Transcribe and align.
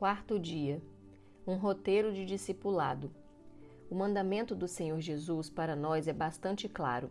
Quarto 0.00 0.38
dia. 0.38 0.80
Um 1.46 1.56
roteiro 1.56 2.10
de 2.10 2.24
discipulado. 2.24 3.10
O 3.90 3.94
mandamento 3.94 4.54
do 4.54 4.66
Senhor 4.66 4.98
Jesus 4.98 5.50
para 5.50 5.76
nós 5.76 6.08
é 6.08 6.12
bastante 6.14 6.70
claro: 6.70 7.10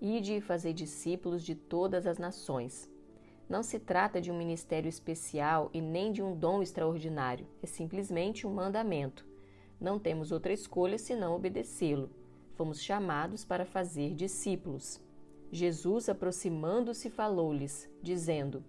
ide 0.00 0.36
e 0.36 0.40
fazer 0.40 0.72
discípulos 0.72 1.44
de 1.44 1.54
todas 1.54 2.06
as 2.06 2.16
nações. 2.16 2.90
Não 3.46 3.62
se 3.62 3.78
trata 3.78 4.18
de 4.18 4.30
um 4.30 4.38
ministério 4.38 4.88
especial 4.88 5.68
e 5.74 5.82
nem 5.82 6.10
de 6.10 6.22
um 6.22 6.34
dom 6.34 6.62
extraordinário, 6.62 7.46
é 7.62 7.66
simplesmente 7.66 8.46
um 8.46 8.54
mandamento. 8.54 9.26
Não 9.78 9.98
temos 9.98 10.32
outra 10.32 10.54
escolha 10.54 10.96
senão 10.96 11.36
obedecê-lo. 11.36 12.08
Fomos 12.54 12.82
chamados 12.82 13.44
para 13.44 13.66
fazer 13.66 14.14
discípulos. 14.14 15.02
Jesus, 15.50 16.08
aproximando-se, 16.08 17.10
falou-lhes, 17.10 17.90
dizendo: 18.02 18.64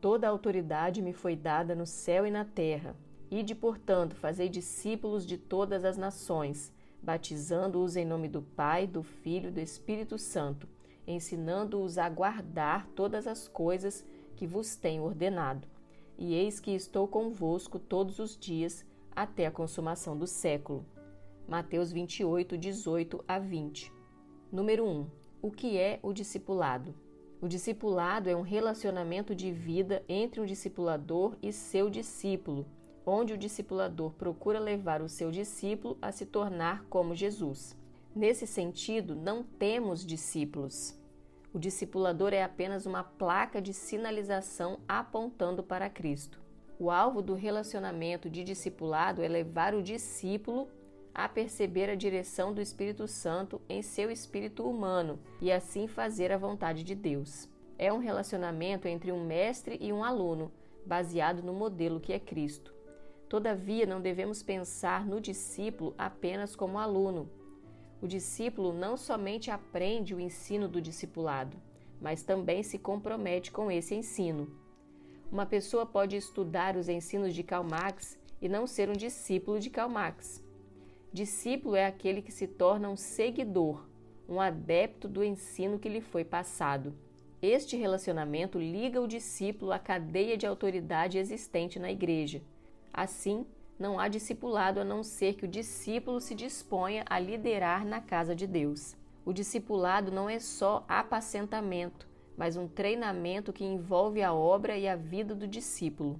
Toda 0.00 0.26
a 0.26 0.30
autoridade 0.30 1.00
me 1.00 1.12
foi 1.12 1.34
dada 1.34 1.74
no 1.74 1.86
céu 1.86 2.26
e 2.26 2.30
na 2.30 2.44
terra. 2.44 2.94
Ide, 3.30 3.54
portanto, 3.54 4.14
fazei 4.14 4.48
discípulos 4.48 5.26
de 5.26 5.38
todas 5.38 5.84
as 5.84 5.96
nações, 5.96 6.72
batizando-os 7.02 7.96
em 7.96 8.04
nome 8.04 8.28
do 8.28 8.42
Pai, 8.42 8.86
do 8.86 9.02
Filho 9.02 9.48
e 9.48 9.52
do 9.52 9.60
Espírito 9.60 10.18
Santo, 10.18 10.68
ensinando-os 11.06 11.98
a 11.98 12.08
guardar 12.08 12.86
todas 12.88 13.26
as 13.26 13.48
coisas 13.48 14.04
que 14.36 14.46
vos 14.46 14.76
tenho 14.76 15.02
ordenado. 15.02 15.66
E 16.18 16.34
eis 16.34 16.60
que 16.60 16.70
estou 16.70 17.08
convosco 17.08 17.78
todos 17.78 18.18
os 18.18 18.36
dias 18.36 18.84
até 19.14 19.46
a 19.46 19.50
consumação 19.50 20.16
do 20.16 20.26
século. 20.26 20.84
Mateus 21.48 21.90
28, 21.90 22.58
18 22.58 23.24
a 23.26 23.38
20. 23.38 23.92
Número 24.52 24.84
1. 24.84 25.06
O 25.42 25.50
que 25.50 25.78
é 25.78 25.98
o 26.02 26.12
discipulado? 26.12 26.94
O 27.46 27.48
discipulado 27.48 28.28
é 28.28 28.34
um 28.34 28.42
relacionamento 28.42 29.32
de 29.32 29.52
vida 29.52 30.02
entre 30.08 30.40
um 30.40 30.44
discipulador 30.44 31.36
e 31.40 31.52
seu 31.52 31.88
discípulo, 31.88 32.66
onde 33.06 33.32
o 33.32 33.38
discipulador 33.38 34.10
procura 34.14 34.58
levar 34.58 35.00
o 35.00 35.08
seu 35.08 35.30
discípulo 35.30 35.96
a 36.02 36.10
se 36.10 36.26
tornar 36.26 36.84
como 36.90 37.14
Jesus. 37.14 37.76
Nesse 38.12 38.48
sentido, 38.48 39.14
não 39.14 39.44
temos 39.44 40.04
discípulos. 40.04 40.98
O 41.52 41.58
discipulador 41.60 42.34
é 42.34 42.42
apenas 42.42 42.84
uma 42.84 43.04
placa 43.04 43.62
de 43.62 43.72
sinalização 43.72 44.80
apontando 44.88 45.62
para 45.62 45.88
Cristo. 45.88 46.42
O 46.80 46.90
alvo 46.90 47.22
do 47.22 47.34
relacionamento 47.34 48.28
de 48.28 48.42
discipulado 48.42 49.22
é 49.22 49.28
levar 49.28 49.72
o 49.72 49.84
discípulo 49.84 50.68
a 51.16 51.26
perceber 51.26 51.88
a 51.88 51.94
direção 51.94 52.52
do 52.52 52.60
Espírito 52.60 53.08
Santo 53.08 53.58
em 53.70 53.80
seu 53.80 54.10
espírito 54.10 54.68
humano 54.68 55.18
e 55.40 55.50
assim 55.50 55.86
fazer 55.88 56.30
a 56.30 56.36
vontade 56.36 56.84
de 56.84 56.94
Deus. 56.94 57.48
É 57.78 57.90
um 57.90 57.98
relacionamento 57.98 58.86
entre 58.86 59.10
um 59.10 59.24
mestre 59.24 59.78
e 59.80 59.90
um 59.94 60.04
aluno, 60.04 60.52
baseado 60.84 61.42
no 61.42 61.54
modelo 61.54 62.00
que 62.00 62.12
é 62.12 62.18
Cristo. 62.18 62.74
Todavia, 63.30 63.86
não 63.86 63.98
devemos 63.98 64.42
pensar 64.42 65.06
no 65.06 65.18
discípulo 65.18 65.94
apenas 65.96 66.54
como 66.54 66.78
aluno. 66.78 67.30
O 68.02 68.06
discípulo 68.06 68.74
não 68.74 68.94
somente 68.94 69.50
aprende 69.50 70.14
o 70.14 70.20
ensino 70.20 70.68
do 70.68 70.82
discipulado, 70.82 71.56
mas 71.98 72.22
também 72.22 72.62
se 72.62 72.78
compromete 72.78 73.50
com 73.50 73.70
esse 73.70 73.94
ensino. 73.94 74.54
Uma 75.32 75.46
pessoa 75.46 75.86
pode 75.86 76.14
estudar 76.14 76.76
os 76.76 76.90
ensinos 76.90 77.34
de 77.34 77.42
Karl 77.42 77.64
Marx 77.64 78.18
e 78.38 78.50
não 78.50 78.66
ser 78.66 78.90
um 78.90 78.92
discípulo 78.92 79.58
de 79.58 79.70
Karl 79.70 79.88
Marx. 79.88 80.44
Discípulo 81.12 81.76
é 81.76 81.86
aquele 81.86 82.20
que 82.20 82.32
se 82.32 82.46
torna 82.46 82.88
um 82.88 82.96
seguidor, 82.96 83.86
um 84.28 84.40
adepto 84.40 85.08
do 85.08 85.24
ensino 85.24 85.78
que 85.78 85.88
lhe 85.88 86.00
foi 86.00 86.24
passado. 86.24 86.94
Este 87.40 87.76
relacionamento 87.76 88.58
liga 88.58 89.00
o 89.00 89.06
discípulo 89.06 89.72
à 89.72 89.78
cadeia 89.78 90.36
de 90.36 90.46
autoridade 90.46 91.18
existente 91.18 91.78
na 91.78 91.90
igreja. 91.90 92.42
Assim, 92.92 93.46
não 93.78 93.98
há 93.98 94.08
discipulado 94.08 94.80
a 94.80 94.84
não 94.84 95.02
ser 95.02 95.34
que 95.34 95.44
o 95.44 95.48
discípulo 95.48 96.20
se 96.20 96.34
disponha 96.34 97.04
a 97.08 97.18
liderar 97.18 97.84
na 97.84 98.00
casa 98.00 98.34
de 98.34 98.46
Deus. 98.46 98.96
O 99.24 99.32
discipulado 99.32 100.10
não 100.10 100.30
é 100.30 100.38
só 100.38 100.84
apacentamento, 100.88 102.08
mas 102.36 102.56
um 102.56 102.66
treinamento 102.66 103.52
que 103.52 103.64
envolve 103.64 104.22
a 104.22 104.32
obra 104.32 104.78
e 104.78 104.88
a 104.88 104.96
vida 104.96 105.34
do 105.34 105.46
discípulo. 105.46 106.18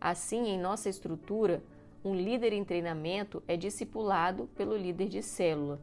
Assim, 0.00 0.46
em 0.46 0.58
nossa 0.58 0.88
estrutura, 0.88 1.62
um 2.04 2.14
líder 2.14 2.52
em 2.52 2.64
treinamento 2.64 3.42
é 3.48 3.56
discipulado 3.56 4.48
pelo 4.54 4.76
líder 4.76 5.08
de 5.08 5.22
célula. 5.22 5.80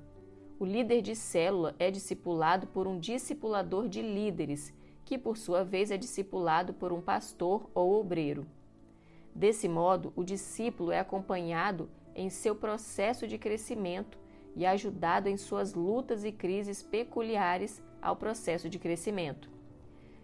O 0.57 0.65
líder 0.65 1.01
de 1.01 1.15
célula 1.15 1.75
é 1.77 1.91
discipulado 1.91 2.67
por 2.67 2.87
um 2.87 2.97
discipulador 2.97 3.89
de 3.89 4.01
líderes, 4.01 4.73
que 5.03 5.17
por 5.17 5.37
sua 5.37 5.63
vez 5.63 5.91
é 5.91 5.97
discipulado 5.97 6.73
por 6.73 6.93
um 6.93 7.01
pastor 7.01 7.69
ou 7.75 7.99
obreiro. 7.99 8.47
Desse 9.35 9.67
modo, 9.67 10.13
o 10.15 10.23
discípulo 10.23 10.91
é 10.91 10.99
acompanhado 10.99 11.89
em 12.15 12.29
seu 12.29 12.55
processo 12.55 13.27
de 13.27 13.37
crescimento 13.37 14.17
e 14.55 14.65
ajudado 14.65 15.27
em 15.27 15.35
suas 15.35 15.73
lutas 15.73 16.23
e 16.23 16.31
crises 16.31 16.81
peculiares 16.81 17.83
ao 18.01 18.15
processo 18.15 18.69
de 18.69 18.79
crescimento. 18.79 19.49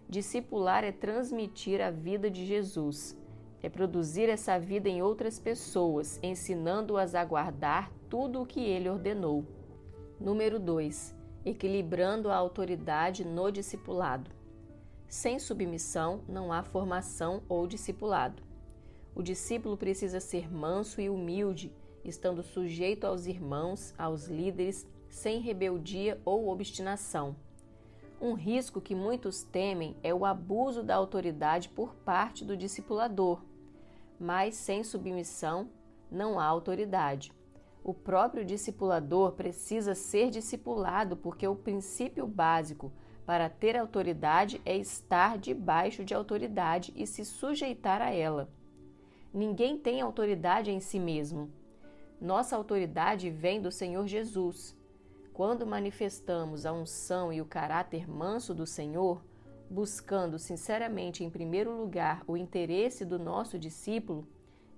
Discipular 0.08 0.84
é 0.84 0.90
transmitir 0.90 1.82
a 1.82 1.90
vida 1.90 2.30
de 2.30 2.46
Jesus, 2.46 3.14
é 3.62 3.68
produzir 3.68 4.28
essa 4.28 4.58
vida 4.58 4.88
em 4.88 5.02
outras 5.02 5.38
pessoas, 5.38 6.18
ensinando-as 6.22 7.14
a 7.14 7.24
guardar 7.24 7.92
tudo 8.08 8.42
o 8.42 8.46
que 8.46 8.60
ele 8.60 8.88
ordenou. 8.88 9.44
Número 10.18 10.58
2. 10.58 11.14
Equilibrando 11.44 12.30
a 12.30 12.36
autoridade 12.36 13.24
no 13.24 13.50
discipulado. 13.50 14.30
Sem 15.06 15.38
submissão 15.38 16.22
não 16.28 16.52
há 16.52 16.62
formação 16.62 17.42
ou 17.48 17.66
discipulado. 17.66 18.42
O 19.14 19.22
discípulo 19.22 19.76
precisa 19.76 20.20
ser 20.20 20.52
manso 20.52 21.00
e 21.00 21.08
humilde, 21.08 21.72
estando 22.04 22.42
sujeito 22.42 23.06
aos 23.06 23.26
irmãos, 23.26 23.94
aos 23.98 24.26
líderes, 24.26 24.86
sem 25.08 25.40
rebeldia 25.40 26.20
ou 26.24 26.48
obstinação. 26.48 27.36
Um 28.20 28.34
risco 28.34 28.80
que 28.80 28.94
muitos 28.94 29.42
temem 29.42 29.96
é 30.02 30.14
o 30.14 30.24
abuso 30.24 30.82
da 30.82 30.94
autoridade 30.94 31.68
por 31.68 31.94
parte 31.96 32.44
do 32.44 32.56
discipulador, 32.56 33.42
mas 34.22 34.54
sem 34.54 34.84
submissão 34.84 35.68
não 36.08 36.38
há 36.38 36.44
autoridade. 36.44 37.32
O 37.82 37.92
próprio 37.92 38.44
discipulador 38.44 39.32
precisa 39.32 39.96
ser 39.96 40.30
discipulado 40.30 41.16
porque 41.16 41.44
o 41.48 41.56
princípio 41.56 42.24
básico 42.24 42.92
para 43.26 43.50
ter 43.50 43.76
autoridade 43.76 44.62
é 44.64 44.76
estar 44.76 45.38
debaixo 45.38 46.04
de 46.04 46.14
autoridade 46.14 46.92
e 46.94 47.04
se 47.04 47.24
sujeitar 47.24 48.00
a 48.00 48.12
ela. 48.12 48.48
Ninguém 49.34 49.76
tem 49.76 50.00
autoridade 50.00 50.70
em 50.70 50.78
si 50.78 51.00
mesmo. 51.00 51.50
Nossa 52.20 52.54
autoridade 52.54 53.28
vem 53.28 53.60
do 53.60 53.72
Senhor 53.72 54.06
Jesus. 54.06 54.76
Quando 55.32 55.66
manifestamos 55.66 56.64
a 56.64 56.72
unção 56.72 57.32
e 57.32 57.40
o 57.40 57.46
caráter 57.46 58.08
manso 58.08 58.54
do 58.54 58.68
Senhor, 58.68 59.20
buscando 59.72 60.38
sinceramente 60.38 61.24
em 61.24 61.30
primeiro 61.30 61.74
lugar 61.74 62.22
o 62.26 62.36
interesse 62.36 63.06
do 63.06 63.18
nosso 63.18 63.58
discípulo, 63.58 64.28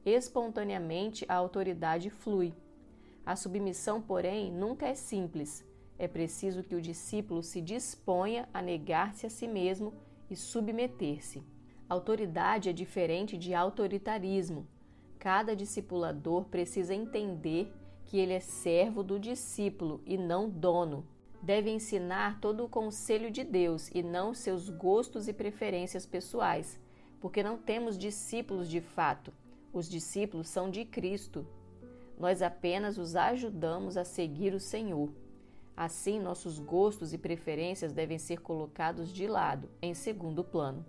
espontaneamente 0.06 1.24
a 1.28 1.34
autoridade 1.34 2.10
flui. 2.10 2.54
A 3.26 3.34
submissão, 3.34 4.00
porém, 4.00 4.52
nunca 4.52 4.86
é 4.86 4.94
simples. 4.94 5.64
É 5.98 6.06
preciso 6.06 6.62
que 6.62 6.76
o 6.76 6.80
discípulo 6.80 7.42
se 7.42 7.60
disponha 7.60 8.48
a 8.54 8.62
negar-se 8.62 9.26
a 9.26 9.30
si 9.30 9.48
mesmo 9.48 9.92
e 10.30 10.36
submeter-se. 10.36 11.42
Autoridade 11.88 12.68
é 12.68 12.72
diferente 12.72 13.36
de 13.36 13.52
autoritarismo. 13.52 14.66
Cada 15.18 15.56
discipulador 15.56 16.44
precisa 16.44 16.94
entender 16.94 17.72
que 18.04 18.18
ele 18.18 18.32
é 18.32 18.40
servo 18.40 19.02
do 19.02 19.18
discípulo 19.18 20.00
e 20.06 20.16
não 20.16 20.48
dono. 20.48 21.04
Deve 21.44 21.70
ensinar 21.70 22.40
todo 22.40 22.64
o 22.64 22.68
conselho 22.70 23.30
de 23.30 23.44
Deus 23.44 23.90
e 23.94 24.02
não 24.02 24.32
seus 24.32 24.70
gostos 24.70 25.28
e 25.28 25.32
preferências 25.34 26.06
pessoais, 26.06 26.80
porque 27.20 27.42
não 27.42 27.58
temos 27.58 27.98
discípulos 27.98 28.66
de 28.66 28.80
fato. 28.80 29.30
Os 29.70 29.86
discípulos 29.86 30.48
são 30.48 30.70
de 30.70 30.86
Cristo. 30.86 31.46
Nós 32.18 32.40
apenas 32.40 32.96
os 32.96 33.14
ajudamos 33.14 33.98
a 33.98 34.06
seguir 34.06 34.54
o 34.54 34.58
Senhor. 34.58 35.12
Assim, 35.76 36.18
nossos 36.18 36.58
gostos 36.58 37.12
e 37.12 37.18
preferências 37.18 37.92
devem 37.92 38.16
ser 38.16 38.40
colocados 38.40 39.12
de 39.12 39.26
lado, 39.26 39.68
em 39.82 39.92
segundo 39.92 40.42
plano. 40.42 40.82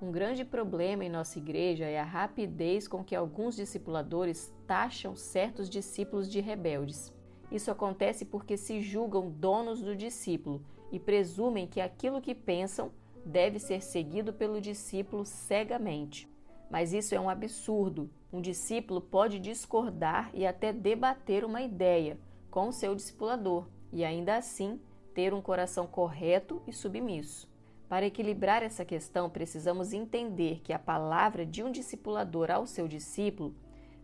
Um 0.00 0.10
grande 0.10 0.42
problema 0.42 1.04
em 1.04 1.10
nossa 1.10 1.38
igreja 1.38 1.84
é 1.84 2.00
a 2.00 2.04
rapidez 2.04 2.88
com 2.88 3.04
que 3.04 3.14
alguns 3.14 3.56
discipuladores 3.56 4.50
taxam 4.66 5.14
certos 5.14 5.68
discípulos 5.68 6.30
de 6.30 6.40
rebeldes. 6.40 7.12
Isso 7.52 7.70
acontece 7.70 8.24
porque 8.24 8.56
se 8.56 8.80
julgam 8.80 9.30
donos 9.30 9.82
do 9.82 9.94
discípulo 9.94 10.64
e 10.90 10.98
presumem 10.98 11.66
que 11.66 11.82
aquilo 11.82 12.22
que 12.22 12.34
pensam 12.34 12.90
deve 13.26 13.58
ser 13.58 13.82
seguido 13.82 14.32
pelo 14.32 14.58
discípulo 14.58 15.26
cegamente. 15.26 16.26
Mas 16.70 16.94
isso 16.94 17.14
é 17.14 17.20
um 17.20 17.28
absurdo. 17.28 18.08
Um 18.32 18.40
discípulo 18.40 19.02
pode 19.02 19.38
discordar 19.38 20.30
e 20.32 20.46
até 20.46 20.72
debater 20.72 21.44
uma 21.44 21.60
ideia 21.60 22.18
com 22.50 22.72
seu 22.72 22.94
discipulador 22.94 23.66
e 23.92 24.02
ainda 24.02 24.34
assim 24.36 24.80
ter 25.12 25.34
um 25.34 25.42
coração 25.42 25.86
correto 25.86 26.62
e 26.66 26.72
submisso. 26.72 27.46
Para 27.86 28.06
equilibrar 28.06 28.62
essa 28.62 28.86
questão, 28.86 29.28
precisamos 29.28 29.92
entender 29.92 30.62
que 30.64 30.72
a 30.72 30.78
palavra 30.78 31.44
de 31.44 31.62
um 31.62 31.70
discipulador 31.70 32.50
ao 32.50 32.66
seu 32.66 32.88
discípulo 32.88 33.54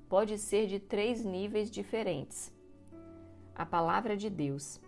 pode 0.06 0.36
ser 0.36 0.66
de 0.66 0.78
três 0.78 1.24
níveis 1.24 1.70
diferentes. 1.70 2.57
A 3.58 3.66
palavra 3.66 4.16
de 4.16 4.30
Deus. 4.30 4.80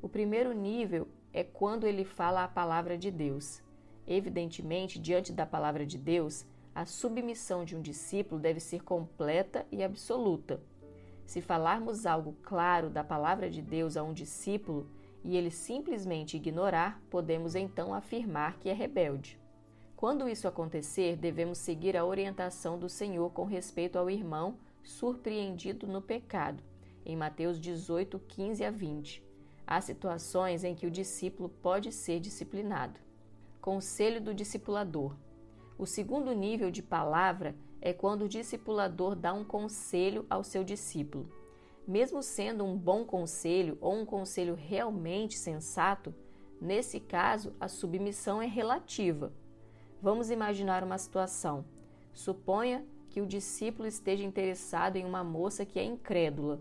O 0.00 0.08
primeiro 0.08 0.52
nível 0.52 1.08
é 1.32 1.42
quando 1.42 1.84
ele 1.84 2.04
fala 2.04 2.44
a 2.44 2.48
palavra 2.48 2.96
de 2.96 3.10
Deus. 3.10 3.60
Evidentemente, 4.06 5.00
diante 5.00 5.32
da 5.32 5.44
palavra 5.44 5.84
de 5.84 5.98
Deus, 5.98 6.46
a 6.72 6.86
submissão 6.86 7.64
de 7.64 7.74
um 7.74 7.82
discípulo 7.82 8.40
deve 8.40 8.60
ser 8.60 8.84
completa 8.84 9.66
e 9.72 9.82
absoluta. 9.82 10.62
Se 11.26 11.42
falarmos 11.42 12.06
algo 12.06 12.36
claro 12.40 12.88
da 12.88 13.02
palavra 13.02 13.50
de 13.50 13.60
Deus 13.60 13.96
a 13.96 14.04
um 14.04 14.12
discípulo 14.12 14.88
e 15.24 15.36
ele 15.36 15.50
simplesmente 15.50 16.36
ignorar, 16.36 17.02
podemos 17.10 17.56
então 17.56 17.92
afirmar 17.92 18.58
que 18.60 18.68
é 18.68 18.72
rebelde. 18.72 19.40
Quando 19.96 20.28
isso 20.28 20.46
acontecer, 20.46 21.16
devemos 21.16 21.58
seguir 21.58 21.96
a 21.96 22.04
orientação 22.04 22.78
do 22.78 22.88
Senhor 22.88 23.32
com 23.32 23.44
respeito 23.44 23.98
ao 23.98 24.08
irmão 24.08 24.56
surpreendido 24.84 25.88
no 25.88 26.00
pecado, 26.00 26.62
em 27.04 27.16
Mateus 27.16 27.60
18, 27.60 28.18
15 28.18 28.64
a 28.64 28.70
20. 28.70 29.22
Há 29.66 29.80
situações 29.80 30.64
em 30.64 30.74
que 30.74 30.86
o 30.86 30.90
discípulo 30.90 31.48
pode 31.48 31.90
ser 31.92 32.20
disciplinado. 32.20 33.00
Conselho 33.60 34.20
do 34.20 34.34
discipulador. 34.34 35.16
O 35.78 35.86
segundo 35.86 36.32
nível 36.32 36.70
de 36.70 36.82
palavra 36.82 37.54
é 37.80 37.92
quando 37.92 38.22
o 38.22 38.28
discipulador 38.28 39.16
dá 39.16 39.32
um 39.32 39.44
conselho 39.44 40.24
ao 40.28 40.44
seu 40.44 40.62
discípulo. 40.62 41.28
Mesmo 41.86 42.22
sendo 42.22 42.64
um 42.64 42.76
bom 42.76 43.04
conselho 43.04 43.76
ou 43.80 43.94
um 43.94 44.06
conselho 44.06 44.54
realmente 44.54 45.36
sensato, 45.36 46.14
nesse 46.60 47.00
caso 47.00 47.52
a 47.58 47.68
submissão 47.68 48.40
é 48.40 48.46
relativa. 48.46 49.32
Vamos 50.00 50.30
imaginar 50.30 50.84
uma 50.84 50.98
situação. 50.98 51.64
Suponha 52.12 52.84
que 53.10 53.20
o 53.20 53.26
discípulo 53.26 53.86
esteja 53.86 54.24
interessado 54.24 54.96
em 54.96 55.04
uma 55.04 55.22
moça 55.22 55.64
que 55.64 55.78
é 55.78 55.84
incrédula. 55.84 56.60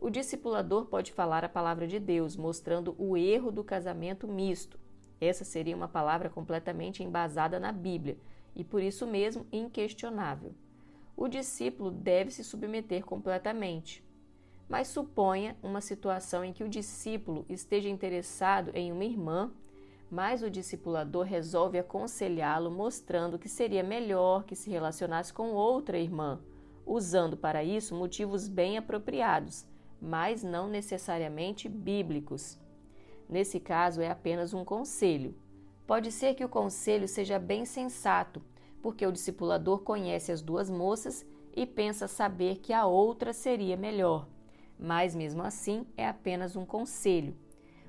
O 0.00 0.10
discipulador 0.10 0.86
pode 0.86 1.12
falar 1.12 1.44
a 1.44 1.48
palavra 1.48 1.86
de 1.86 1.98
Deus, 1.98 2.36
mostrando 2.36 2.94
o 2.96 3.16
erro 3.16 3.50
do 3.50 3.64
casamento 3.64 4.28
misto. 4.28 4.78
Essa 5.20 5.44
seria 5.44 5.74
uma 5.74 5.88
palavra 5.88 6.30
completamente 6.30 7.02
embasada 7.02 7.58
na 7.58 7.72
Bíblia, 7.72 8.16
e 8.54 8.62
por 8.62 8.80
isso 8.80 9.06
mesmo 9.06 9.44
inquestionável. 9.50 10.54
O 11.16 11.26
discípulo 11.26 11.90
deve 11.90 12.30
se 12.30 12.44
submeter 12.44 13.04
completamente. 13.04 14.04
Mas 14.68 14.86
suponha 14.86 15.56
uma 15.62 15.80
situação 15.80 16.44
em 16.44 16.52
que 16.52 16.62
o 16.62 16.68
discípulo 16.68 17.44
esteja 17.48 17.88
interessado 17.88 18.70
em 18.74 18.92
uma 18.92 19.04
irmã, 19.04 19.50
mas 20.08 20.42
o 20.42 20.50
discipulador 20.50 21.24
resolve 21.24 21.76
aconselhá-lo, 21.76 22.70
mostrando 22.70 23.38
que 23.38 23.48
seria 23.48 23.82
melhor 23.82 24.44
que 24.44 24.54
se 24.54 24.70
relacionasse 24.70 25.32
com 25.32 25.50
outra 25.50 25.98
irmã, 25.98 26.40
usando 26.86 27.36
para 27.36 27.64
isso 27.64 27.96
motivos 27.96 28.46
bem 28.46 28.78
apropriados, 28.78 29.66
mas 30.00 30.42
não 30.42 30.68
necessariamente 30.68 31.68
bíblicos. 31.68 32.58
Nesse 33.28 33.60
caso, 33.60 34.00
é 34.00 34.10
apenas 34.10 34.54
um 34.54 34.64
conselho. 34.64 35.34
Pode 35.86 36.12
ser 36.12 36.34
que 36.34 36.44
o 36.44 36.48
conselho 36.48 37.08
seja 37.08 37.38
bem 37.38 37.64
sensato, 37.64 38.42
porque 38.82 39.06
o 39.06 39.12
discipulador 39.12 39.80
conhece 39.80 40.30
as 40.30 40.40
duas 40.40 40.70
moças 40.70 41.26
e 41.54 41.66
pensa 41.66 42.06
saber 42.06 42.58
que 42.58 42.72
a 42.72 42.86
outra 42.86 43.32
seria 43.32 43.76
melhor. 43.76 44.28
Mas 44.78 45.14
mesmo 45.14 45.42
assim, 45.42 45.86
é 45.96 46.06
apenas 46.06 46.56
um 46.56 46.64
conselho. 46.64 47.36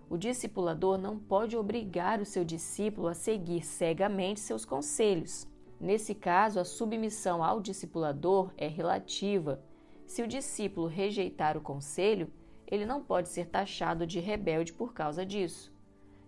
O 0.09 0.17
discipulador 0.17 0.97
não 0.97 1.19
pode 1.19 1.55
obrigar 1.55 2.19
o 2.19 2.25
seu 2.25 2.43
discípulo 2.43 3.07
a 3.07 3.13
seguir 3.13 3.63
cegamente 3.63 4.39
seus 4.39 4.65
conselhos. 4.65 5.47
Nesse 5.79 6.15
caso, 6.15 6.59
a 6.59 6.65
submissão 6.65 7.43
ao 7.43 7.61
discipulador 7.61 8.51
é 8.57 8.67
relativa. 8.67 9.63
Se 10.09 10.23
o 10.23 10.27
discípulo 10.27 10.87
rejeitar 10.87 11.55
o 11.55 11.61
conselho, 11.61 12.31
ele 12.65 12.83
não 12.83 12.99
pode 12.99 13.29
ser 13.29 13.45
taxado 13.45 14.07
de 14.07 14.19
rebelde 14.19 14.73
por 14.73 14.91
causa 14.91 15.23
disso. 15.23 15.71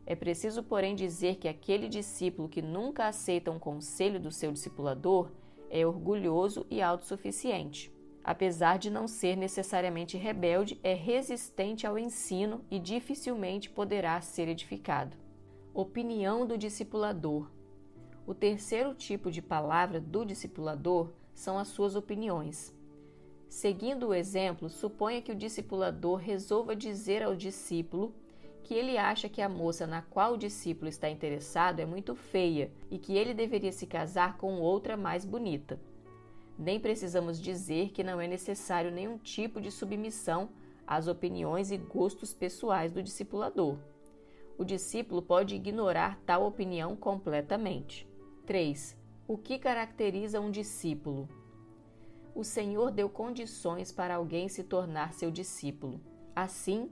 É 0.05 0.15
preciso, 0.15 0.61
porém, 0.61 0.93
dizer 0.93 1.37
que 1.37 1.47
aquele 1.47 1.89
discípulo 1.89 2.47
que 2.47 2.61
nunca 2.61 3.07
aceita 3.07 3.49
um 3.49 3.57
conselho 3.57 4.19
do 4.19 4.31
seu 4.31 4.51
discipulador 4.51 5.31
é 5.67 5.83
orgulhoso 5.83 6.63
e 6.69 6.79
autossuficiente. 6.79 7.91
Apesar 8.23 8.77
de 8.77 8.91
não 8.91 9.07
ser 9.07 9.35
necessariamente 9.35 10.15
rebelde, 10.15 10.79
é 10.83 10.93
resistente 10.93 11.87
ao 11.87 11.97
ensino 11.97 12.63
e 12.69 12.77
dificilmente 12.77 13.67
poderá 13.67 14.21
ser 14.21 14.47
edificado. 14.47 15.17
Opinião 15.73 16.45
do 16.45 16.55
discipulador. 16.55 17.49
O 18.27 18.35
terceiro 18.35 18.93
tipo 18.93 19.31
de 19.31 19.41
palavra 19.41 19.99
do 19.99 20.23
discipulador 20.23 21.09
são 21.33 21.57
as 21.57 21.69
suas 21.69 21.95
opiniões. 21.95 22.79
Seguindo 23.51 24.07
o 24.07 24.13
exemplo, 24.13 24.69
suponha 24.69 25.21
que 25.21 25.33
o 25.33 25.35
discipulador 25.35 26.15
resolva 26.15 26.73
dizer 26.73 27.21
ao 27.21 27.35
discípulo 27.35 28.15
que 28.63 28.73
ele 28.73 28.97
acha 28.97 29.27
que 29.27 29.41
a 29.41 29.49
moça 29.49 29.85
na 29.85 30.01
qual 30.01 30.33
o 30.33 30.37
discípulo 30.37 30.87
está 30.87 31.09
interessado 31.09 31.81
é 31.81 31.85
muito 31.85 32.15
feia 32.15 32.71
e 32.89 32.97
que 32.97 33.13
ele 33.13 33.33
deveria 33.33 33.73
se 33.73 33.85
casar 33.85 34.37
com 34.37 34.61
outra 34.61 34.95
mais 34.95 35.25
bonita. 35.25 35.77
Nem 36.57 36.79
precisamos 36.79 37.41
dizer 37.41 37.89
que 37.89 38.05
não 38.05 38.21
é 38.21 38.27
necessário 38.27 38.89
nenhum 38.89 39.17
tipo 39.17 39.59
de 39.59 39.69
submissão 39.69 40.47
às 40.87 41.09
opiniões 41.09 41.71
e 41.71 41.77
gostos 41.77 42.33
pessoais 42.33 42.93
do 42.93 43.03
discipulador. 43.03 43.77
O 44.57 44.63
discípulo 44.63 45.21
pode 45.21 45.55
ignorar 45.55 46.17
tal 46.25 46.47
opinião 46.47 46.95
completamente. 46.95 48.07
3. 48.45 48.97
O 49.27 49.37
que 49.37 49.59
caracteriza 49.59 50.39
um 50.39 50.49
discípulo? 50.49 51.27
O 52.33 52.43
Senhor 52.43 52.91
deu 52.91 53.09
condições 53.09 53.91
para 53.91 54.15
alguém 54.15 54.47
se 54.47 54.63
tornar 54.63 55.13
seu 55.13 55.29
discípulo. 55.29 55.99
Assim, 56.35 56.89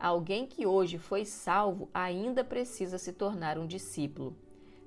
Alguém 0.00 0.46
que 0.46 0.64
hoje 0.64 0.96
foi 0.96 1.26
salvo 1.26 1.90
ainda 1.92 2.42
precisa 2.42 2.96
se 2.96 3.12
tornar 3.12 3.58
um 3.58 3.66
discípulo. 3.66 4.34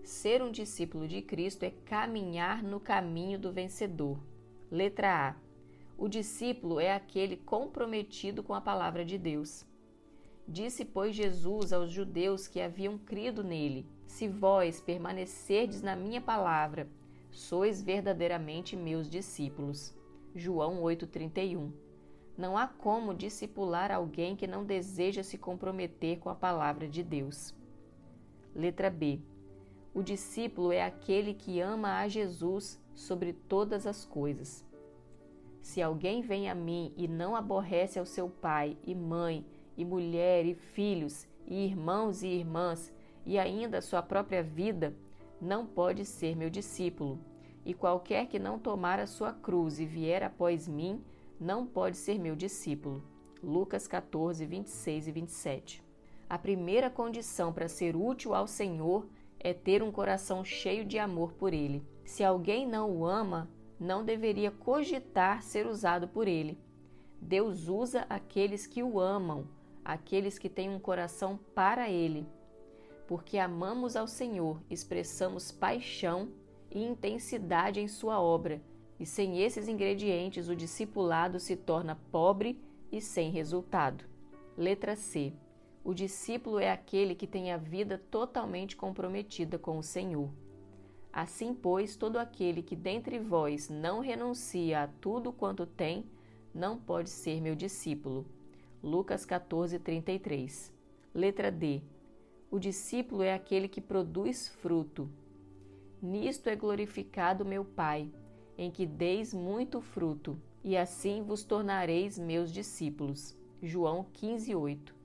Ser 0.03 0.41
um 0.41 0.51
discípulo 0.51 1.07
de 1.07 1.21
Cristo 1.21 1.61
é 1.61 1.69
caminhar 1.69 2.63
no 2.63 2.79
caminho 2.79 3.37
do 3.37 3.51
vencedor. 3.51 4.17
Letra 4.71 5.29
A. 5.29 5.35
O 5.99 6.07
discípulo 6.07 6.79
é 6.79 6.95
aquele 6.95 7.37
comprometido 7.37 8.41
com 8.41 8.55
a 8.55 8.59
palavra 8.59 9.05
de 9.05 9.19
Deus. 9.19 9.63
Disse, 10.47 10.83
pois, 10.83 11.15
Jesus 11.15 11.71
aos 11.71 11.91
judeus 11.91 12.47
que 12.47 12.59
haviam 12.59 12.97
crido 12.97 13.43
nele: 13.43 13.85
Se 14.07 14.27
vós 14.27 14.81
permanecerdes 14.81 15.83
na 15.83 15.95
minha 15.95 16.19
palavra, 16.19 16.89
sois 17.33 17.81
verdadeiramente 17.81 18.75
meus 18.75 19.09
discípulos. 19.09 19.93
João 20.35 20.81
8,31 20.81 21.71
não 22.37 22.57
há 22.57 22.67
como 22.67 23.13
discipular 23.13 23.91
alguém 23.91 24.35
que 24.35 24.47
não 24.47 24.65
deseja 24.65 25.21
se 25.21 25.37
comprometer 25.37 26.17
com 26.17 26.29
a 26.29 26.35
palavra 26.35 26.87
de 26.87 27.03
Deus. 27.03 27.53
Letra 28.55 28.89
B. 28.89 29.19
O 29.93 30.01
discípulo 30.01 30.71
é 30.71 30.83
aquele 30.83 31.35
que 31.35 31.59
ama 31.59 31.99
a 31.99 32.07
Jesus 32.07 32.81
sobre 32.95 33.33
todas 33.33 33.85
as 33.85 34.03
coisas. 34.03 34.65
Se 35.61 35.81
alguém 35.81 36.21
vem 36.21 36.49
a 36.49 36.55
mim 36.55 36.91
e 36.97 37.07
não 37.07 37.35
aborrece 37.35 37.99
ao 37.99 38.05
seu 38.05 38.27
pai 38.27 38.75
e 38.83 38.95
mãe, 38.95 39.45
e 39.77 39.85
mulher 39.85 40.45
e 40.45 40.55
filhos, 40.55 41.27
e 41.47 41.65
irmãos 41.65 42.23
e 42.23 42.27
irmãs, 42.27 42.91
e 43.25 43.37
ainda 43.37 43.81
sua 43.81 44.01
própria 44.01 44.43
vida, 44.43 44.93
não 45.43 45.65
pode 45.65 46.05
ser 46.05 46.35
meu 46.35 46.49
discípulo. 46.49 47.19
E 47.65 47.73
qualquer 47.73 48.27
que 48.27 48.39
não 48.39 48.57
tomar 48.57 48.99
a 48.99 49.07
sua 49.07 49.33
cruz 49.33 49.79
e 49.79 49.85
vier 49.85 50.23
após 50.23 50.67
mim, 50.67 51.03
não 51.39 51.65
pode 51.65 51.97
ser 51.97 52.17
meu 52.17 52.35
discípulo. 52.35 53.03
Lucas 53.43 53.87
14, 53.87 54.45
26 54.45 55.07
e 55.07 55.11
27. 55.11 55.83
A 56.29 56.37
primeira 56.37 56.89
condição 56.89 57.51
para 57.51 57.67
ser 57.67 57.95
útil 57.95 58.33
ao 58.33 58.47
Senhor 58.47 59.05
é 59.39 59.53
ter 59.53 59.83
um 59.83 59.91
coração 59.91 60.43
cheio 60.43 60.85
de 60.85 60.97
amor 60.97 61.33
por 61.33 61.53
Ele. 61.53 61.85
Se 62.05 62.23
alguém 62.23 62.65
não 62.65 62.89
o 62.89 63.05
ama, 63.05 63.49
não 63.79 64.05
deveria 64.05 64.49
cogitar 64.49 65.43
ser 65.43 65.67
usado 65.67 66.07
por 66.07 66.27
Ele. 66.27 66.57
Deus 67.21 67.67
usa 67.67 68.05
aqueles 68.09 68.65
que 68.65 68.81
o 68.81 68.99
amam, 68.99 69.47
aqueles 69.83 70.39
que 70.39 70.49
têm 70.49 70.69
um 70.69 70.79
coração 70.79 71.37
para 71.53 71.89
Ele. 71.89 72.25
Porque 73.07 73.37
amamos 73.37 73.95
ao 73.95 74.07
Senhor, 74.07 74.61
expressamos 74.69 75.51
paixão 75.51 76.29
e 76.71 76.83
intensidade 76.83 77.79
em 77.79 77.87
Sua 77.87 78.19
obra 78.19 78.61
e 78.99 79.05
sem 79.05 79.41
esses 79.41 79.67
ingredientes, 79.67 80.47
o 80.47 80.55
discipulado 80.55 81.39
se 81.39 81.57
torna 81.57 81.99
pobre 82.09 82.57
e 82.89 83.01
sem 83.01 83.31
resultado. 83.31 84.05
Letra 84.57 84.95
C. 84.95 85.33
O 85.83 85.93
discípulo 85.93 86.57
é 86.57 86.71
aquele 86.71 87.13
que 87.13 87.27
tem 87.27 87.51
a 87.51 87.57
vida 87.57 88.01
totalmente 88.09 88.77
comprometida 88.77 89.59
com 89.59 89.77
o 89.77 89.83
Senhor. 89.83 90.29
Assim, 91.11 91.53
pois, 91.53 91.97
todo 91.97 92.17
aquele 92.17 92.63
que 92.63 92.75
dentre 92.75 93.19
vós 93.19 93.67
não 93.67 93.99
renuncia 93.99 94.83
a 94.83 94.87
tudo 94.87 95.33
quanto 95.33 95.65
tem, 95.65 96.05
não 96.53 96.77
pode 96.77 97.09
ser 97.09 97.41
meu 97.41 97.55
discípulo. 97.55 98.25
Lucas 98.81 99.25
14, 99.25 99.79
33. 99.79 100.71
Letra 101.13 101.51
D. 101.51 101.81
O 102.53 102.59
discípulo 102.59 103.23
é 103.23 103.33
aquele 103.33 103.67
que 103.67 103.81
produz 103.81 104.47
fruto. 104.47 105.09
Nisto 105.99 106.51
é 106.51 106.55
glorificado 106.55 107.43
meu 107.43 107.65
Pai, 107.65 108.07
em 108.55 108.69
que 108.69 108.85
deis 108.85 109.33
muito 109.33 109.81
fruto, 109.81 110.39
e 110.63 110.77
assim 110.77 111.23
vos 111.23 111.43
tornareis 111.43 112.19
meus 112.19 112.53
discípulos. 112.53 113.35
João 113.59 114.05
15, 114.13 114.53
8. 114.53 114.95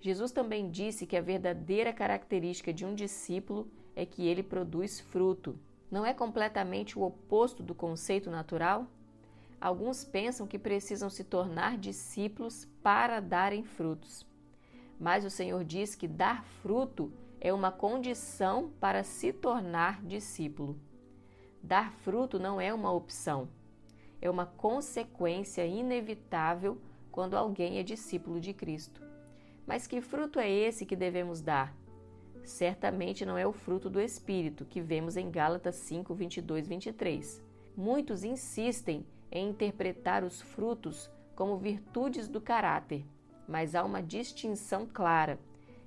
Jesus 0.00 0.32
também 0.32 0.68
disse 0.68 1.06
que 1.06 1.16
a 1.16 1.20
verdadeira 1.20 1.92
característica 1.92 2.72
de 2.72 2.84
um 2.84 2.92
discípulo 2.92 3.68
é 3.94 4.04
que 4.04 4.26
ele 4.26 4.42
produz 4.42 4.98
fruto. 4.98 5.56
Não 5.88 6.04
é 6.04 6.12
completamente 6.12 6.98
o 6.98 7.04
oposto 7.04 7.62
do 7.62 7.72
conceito 7.72 8.32
natural? 8.32 8.88
Alguns 9.60 10.02
pensam 10.02 10.44
que 10.44 10.58
precisam 10.58 11.08
se 11.08 11.22
tornar 11.22 11.78
discípulos 11.78 12.66
para 12.82 13.20
darem 13.20 13.62
frutos. 13.62 14.26
Mas 14.98 15.24
o 15.24 15.30
Senhor 15.30 15.64
diz 15.64 15.94
que 15.94 16.08
dar 16.08 16.44
fruto 16.44 17.12
é 17.40 17.52
uma 17.52 17.70
condição 17.70 18.70
para 18.80 19.04
se 19.04 19.32
tornar 19.32 20.02
discípulo. 20.04 20.78
Dar 21.62 21.92
fruto 21.92 22.38
não 22.38 22.60
é 22.60 22.72
uma 22.72 22.92
opção, 22.92 23.48
é 24.20 24.30
uma 24.30 24.46
consequência 24.46 25.66
inevitável 25.66 26.78
quando 27.10 27.36
alguém 27.36 27.78
é 27.78 27.82
discípulo 27.82 28.40
de 28.40 28.52
Cristo. 28.52 29.02
Mas 29.66 29.86
que 29.86 30.00
fruto 30.00 30.38
é 30.38 30.50
esse 30.50 30.84
que 30.84 30.96
devemos 30.96 31.40
dar? 31.40 31.74
Certamente 32.44 33.24
não 33.24 33.38
é 33.38 33.46
o 33.46 33.52
fruto 33.52 33.88
do 33.88 34.00
Espírito, 34.00 34.64
que 34.64 34.80
vemos 34.80 35.16
em 35.16 35.30
Gálatas 35.30 35.76
5, 35.76 36.14
22, 36.14 36.68
23. 36.68 37.42
Muitos 37.76 38.24
insistem 38.24 39.06
em 39.30 39.48
interpretar 39.48 40.22
os 40.22 40.42
frutos 40.42 41.10
como 41.34 41.56
virtudes 41.56 42.28
do 42.28 42.40
caráter, 42.40 43.04
mas 43.48 43.74
há 43.74 43.84
uma 43.84 44.02
distinção 44.02 44.86
clara. 44.86 45.38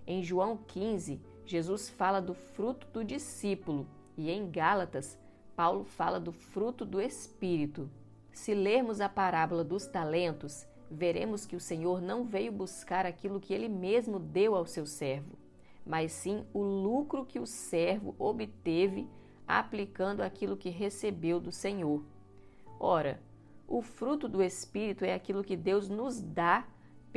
Em 0.05 0.23
João 0.23 0.57
15, 0.57 1.19
Jesus 1.45 1.89
fala 1.89 2.21
do 2.21 2.33
fruto 2.33 2.87
do 2.93 3.03
discípulo 3.03 3.87
e 4.17 4.29
em 4.31 4.49
Gálatas, 4.49 5.17
Paulo 5.55 5.83
fala 5.83 6.19
do 6.19 6.31
fruto 6.31 6.85
do 6.85 7.01
Espírito. 7.01 7.89
Se 8.31 8.53
lermos 8.53 9.01
a 9.01 9.09
parábola 9.09 9.63
dos 9.63 9.87
talentos, 9.87 10.67
veremos 10.89 11.45
que 11.45 11.55
o 11.55 11.59
Senhor 11.59 12.01
não 12.01 12.23
veio 12.23 12.51
buscar 12.51 13.05
aquilo 13.05 13.39
que 13.39 13.53
ele 13.53 13.67
mesmo 13.67 14.19
deu 14.19 14.55
ao 14.55 14.65
seu 14.65 14.85
servo, 14.85 15.37
mas 15.85 16.11
sim 16.11 16.45
o 16.53 16.61
lucro 16.61 17.25
que 17.25 17.39
o 17.39 17.45
servo 17.45 18.15
obteve 18.19 19.07
aplicando 19.47 20.21
aquilo 20.21 20.57
que 20.57 20.69
recebeu 20.69 21.39
do 21.39 21.51
Senhor. 21.51 22.03
Ora, 22.79 23.19
o 23.67 23.81
fruto 23.81 24.27
do 24.27 24.43
Espírito 24.43 25.03
é 25.03 25.13
aquilo 25.13 25.43
que 25.43 25.55
Deus 25.55 25.89
nos 25.89 26.21
dá 26.21 26.65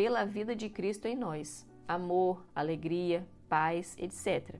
pela 0.00 0.24
vida 0.24 0.56
de 0.56 0.70
Cristo 0.70 1.04
em 1.04 1.14
nós: 1.14 1.68
amor, 1.86 2.42
alegria, 2.54 3.28
paz, 3.50 3.94
etc. 3.98 4.54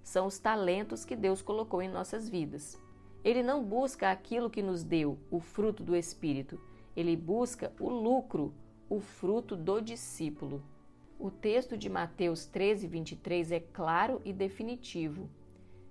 São 0.00 0.28
os 0.28 0.38
talentos 0.38 1.04
que 1.04 1.16
Deus 1.16 1.42
colocou 1.42 1.82
em 1.82 1.88
nossas 1.88 2.28
vidas. 2.28 2.80
Ele 3.24 3.42
não 3.42 3.64
busca 3.64 4.12
aquilo 4.12 4.48
que 4.48 4.62
nos 4.62 4.84
deu, 4.84 5.18
o 5.28 5.40
fruto 5.40 5.82
do 5.82 5.96
Espírito. 5.96 6.60
Ele 6.94 7.16
busca 7.16 7.72
o 7.80 7.90
lucro, 7.90 8.54
o 8.88 9.00
fruto 9.00 9.56
do 9.56 9.80
discípulo. 9.80 10.62
O 11.18 11.32
texto 11.32 11.76
de 11.76 11.90
Mateus 11.90 12.46
13, 12.46 12.86
23 12.86 13.50
é 13.50 13.58
claro 13.58 14.22
e 14.24 14.32
definitivo. 14.32 15.28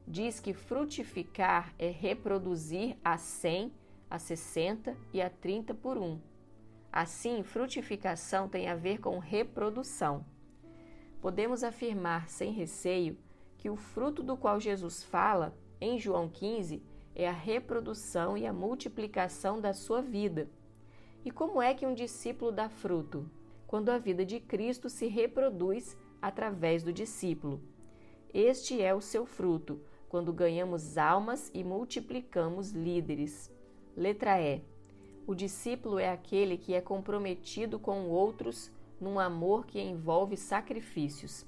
Diz 0.08 0.40
que 0.40 0.54
frutificar 0.54 1.76
é 1.78 1.90
reproduzir 1.90 2.96
a 3.04 3.18
100 3.18 3.74
a 4.10 4.18
60 4.18 4.96
e 5.12 5.22
a 5.22 5.30
30 5.30 5.74
por 5.74 5.98
um. 5.98 6.18
Assim, 6.96 7.44
frutificação 7.44 8.48
tem 8.48 8.70
a 8.70 8.76
ver 8.76 9.02
com 9.02 9.20
reprodução. 9.20 10.26
Podemos 11.20 11.62
afirmar 11.62 12.30
sem 12.30 12.54
receio 12.54 13.18
que 13.58 13.70
o 13.70 13.76
fruto 13.76 14.24
do 14.24 14.38
qual 14.38 14.62
Jesus 14.62 15.04
fala 15.04 15.54
em 15.82 16.00
João 16.00 16.30
15 16.30 16.82
é 17.14 17.28
a 17.28 17.34
reprodução 17.34 18.38
e 18.38 18.48
a 18.48 18.54
multiplicação 18.54 19.60
da 19.60 19.74
sua 19.74 20.02
vida. 20.02 20.50
E 21.26 21.32
como 21.32 21.62
é 21.62 21.74
que 21.74 21.86
um 21.86 21.94
discípulo 21.94 22.50
dá 22.50 22.70
fruto? 22.70 23.30
Quando 23.68 23.90
a 23.90 23.98
vida 23.98 24.26
de 24.26 24.40
Cristo 24.40 24.90
se 24.90 25.08
reproduz 25.08 25.98
através 26.22 26.82
do 26.82 26.94
discípulo. 26.94 27.62
Este 28.34 28.82
é 28.82 28.96
o 28.96 29.02
seu 29.02 29.26
fruto, 29.26 29.82
quando 30.08 30.32
ganhamos 30.32 30.98
almas 30.98 31.52
e 31.54 31.62
multiplicamos 31.62 32.72
líderes. 32.72 33.52
Letra 33.98 34.42
E. 34.42 34.75
O 35.28 35.34
discípulo 35.34 35.98
é 35.98 36.12
aquele 36.12 36.56
que 36.56 36.76
é 36.76 36.82
comprometido 36.82 37.80
com 37.80 38.08
outros 38.10 38.72
num 39.02 39.20
amor 39.20 39.66
que 39.66 39.82
envolve 39.82 40.38
sacrifícios. 40.38 41.44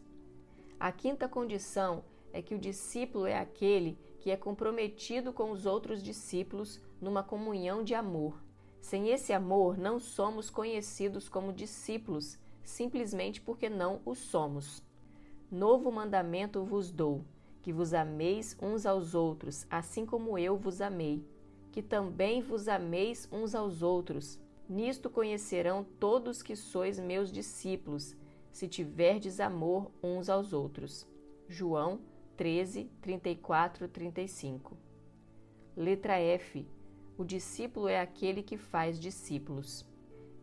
A 0.79 0.91
quinta 0.91 1.29
condição 1.29 2.03
é 2.33 2.41
que 2.41 2.55
o 2.55 2.59
discípulo 2.59 3.27
é 3.27 3.37
aquele 3.37 3.95
que 4.19 4.31
é 4.31 4.35
comprometido 4.35 5.31
com 5.31 5.51
os 5.51 5.67
outros 5.67 6.01
discípulos 6.01 6.81
numa 6.99 7.21
comunhão 7.21 7.83
de 7.83 7.93
amor. 7.93 8.41
Sem 8.81 9.09
esse 9.09 9.31
amor, 9.31 9.77
não 9.77 9.99
somos 9.99 10.49
conhecidos 10.49 11.29
como 11.29 11.53
discípulos, 11.53 12.39
simplesmente 12.63 13.39
porque 13.39 13.69
não 13.69 14.01
o 14.03 14.15
somos. 14.15 14.81
Novo 15.51 15.91
mandamento 15.91 16.63
vos 16.63 16.91
dou: 16.91 17.23
que 17.61 17.71
vos 17.71 17.93
ameis 17.93 18.57
uns 18.59 18.87
aos 18.87 19.13
outros, 19.13 19.67
assim 19.69 20.03
como 20.03 20.35
eu 20.35 20.57
vos 20.57 20.81
amei 20.81 21.23
que 21.71 21.81
também 21.81 22.41
vos 22.41 22.67
ameis 22.67 23.27
uns 23.31 23.53
aos 23.53 23.81
outros. 23.81 24.39
Nisto 24.69 25.09
conhecerão 25.09 25.85
todos 25.99 26.41
que 26.41 26.55
sois 26.55 26.99
meus 26.99 27.31
discípulos, 27.31 28.15
se 28.51 28.67
tiverdes 28.67 29.39
amor 29.39 29.91
uns 30.01 30.29
aos 30.29 30.51
outros. 30.51 31.07
João 31.47 32.01
13, 32.35 32.91
34, 33.01 33.87
35. 33.87 34.77
Letra 35.75 36.19
F. 36.19 36.67
O 37.17 37.23
discípulo 37.23 37.87
é 37.87 37.99
aquele 37.99 38.43
que 38.43 38.57
faz 38.57 38.99
discípulos. 38.99 39.85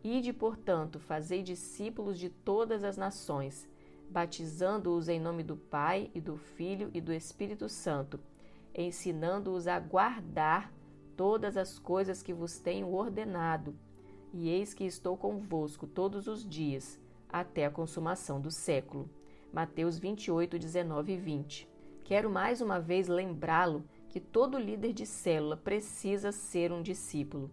Ide, 0.03 0.33
portanto, 0.33 0.99
fazei 0.99 1.41
discípulos 1.41 2.19
de 2.19 2.29
todas 2.29 2.83
as 2.83 2.97
nações, 2.97 3.67
batizando-os 4.09 5.07
em 5.07 5.19
nome 5.19 5.41
do 5.41 5.55
Pai 5.55 6.11
e 6.13 6.19
do 6.19 6.37
Filho 6.37 6.91
e 6.93 6.99
do 6.99 7.13
Espírito 7.13 7.69
Santo, 7.69 8.19
ensinando-os 8.73 9.67
a 9.67 9.79
guardar 9.79 10.71
todas 11.15 11.57
as 11.57 11.79
coisas 11.79 12.21
que 12.21 12.33
vos 12.33 12.59
tenho 12.59 12.93
ordenado, 12.93 13.75
e 14.33 14.49
eis 14.49 14.73
que 14.73 14.83
estou 14.83 15.15
convosco 15.15 15.87
todos 15.87 16.27
os 16.27 16.47
dias, 16.47 16.99
até 17.29 17.65
a 17.65 17.71
consumação 17.71 18.39
do 18.39 18.51
século. 18.51 19.09
Mateus 19.51 19.97
28, 19.97 20.59
19 20.59 21.13
e 21.13 21.17
20. 21.17 21.69
Quero 22.03 22.29
mais 22.29 22.61
uma 22.61 22.79
vez 22.79 23.07
lembrá-lo 23.07 23.83
que 24.09 24.19
todo 24.19 24.59
líder 24.59 24.93
de 24.93 25.05
célula 25.05 25.57
precisa 25.57 26.31
ser 26.31 26.71
um 26.71 26.81
discípulo. 26.81 27.49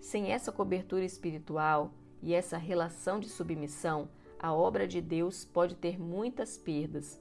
Sem 0.00 0.30
essa 0.30 0.52
cobertura 0.52 1.04
espiritual 1.04 1.92
e 2.22 2.32
essa 2.32 2.56
relação 2.56 3.18
de 3.18 3.28
submissão, 3.28 4.08
a 4.38 4.52
obra 4.52 4.86
de 4.86 5.00
Deus 5.00 5.44
pode 5.44 5.74
ter 5.74 5.98
muitas 5.98 6.56
perdas. 6.56 7.20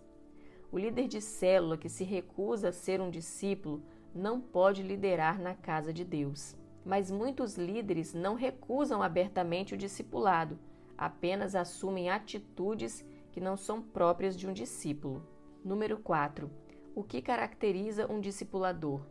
O 0.71 0.77
líder 0.77 1.07
de 1.07 1.21
célula 1.21 1.77
que 1.77 1.89
se 1.89 2.03
recusa 2.03 2.69
a 2.69 2.73
ser 2.73 3.01
um 3.01 3.09
discípulo 3.09 3.81
não 4.15 4.39
pode 4.39 4.81
liderar 4.81 5.39
na 5.39 5.53
casa 5.53 5.91
de 5.91 6.05
Deus. 6.05 6.55
Mas 6.85 7.11
muitos 7.11 7.57
líderes 7.57 8.13
não 8.13 8.33
recusam 8.33 9.03
abertamente 9.03 9.73
o 9.73 9.77
discipulado, 9.77 10.57
apenas 10.97 11.53
assumem 11.53 12.09
atitudes 12.09 13.05
que 13.31 13.41
não 13.41 13.57
são 13.57 13.81
próprias 13.81 14.37
de 14.37 14.47
um 14.47 14.53
discípulo. 14.53 15.27
Número 15.63 15.97
4. 15.97 16.49
O 16.95 17.03
que 17.03 17.21
caracteriza 17.21 18.09
um 18.09 18.21
discipulador? 18.21 19.01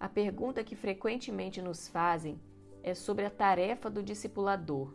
A 0.00 0.08
pergunta 0.08 0.64
que 0.64 0.74
frequentemente 0.74 1.62
nos 1.62 1.86
fazem 1.86 2.40
é 2.82 2.94
sobre 2.94 3.24
a 3.24 3.30
tarefa 3.30 3.88
do 3.88 4.02
discipulador. 4.02 4.92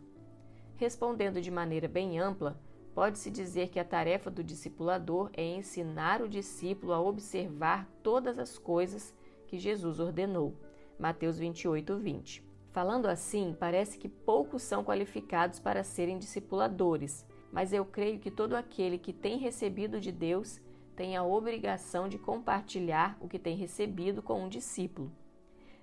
Respondendo 0.76 1.40
de 1.40 1.50
maneira 1.50 1.88
bem 1.88 2.18
ampla, 2.18 2.60
pode-se 2.94 3.30
dizer 3.30 3.68
que 3.68 3.78
a 3.78 3.84
tarefa 3.84 4.30
do 4.30 4.44
discipulador 4.44 5.30
é 5.32 5.44
ensinar 5.44 6.20
o 6.20 6.28
discípulo 6.28 6.92
a 6.92 7.00
observar 7.00 7.88
todas 8.02 8.38
as 8.38 8.58
coisas 8.58 9.14
que 9.44 9.58
Jesus 9.58 10.00
ordenou. 10.00 10.54
Mateus 10.98 11.38
28, 11.38 11.96
20. 11.96 12.44
Falando 12.72 13.06
assim, 13.06 13.54
parece 13.58 13.98
que 13.98 14.08
poucos 14.08 14.62
são 14.62 14.82
qualificados 14.82 15.60
para 15.60 15.84
serem 15.84 16.18
discipuladores, 16.18 17.24
mas 17.52 17.72
eu 17.72 17.84
creio 17.84 18.18
que 18.18 18.30
todo 18.30 18.54
aquele 18.54 18.98
que 18.98 19.12
tem 19.12 19.38
recebido 19.38 20.00
de 20.00 20.10
Deus 20.10 20.60
tem 20.96 21.16
a 21.16 21.24
obrigação 21.24 22.08
de 22.08 22.18
compartilhar 22.18 23.16
o 23.20 23.28
que 23.28 23.38
tem 23.38 23.56
recebido 23.56 24.22
com 24.22 24.42
um 24.42 24.48
discípulo. 24.48 25.12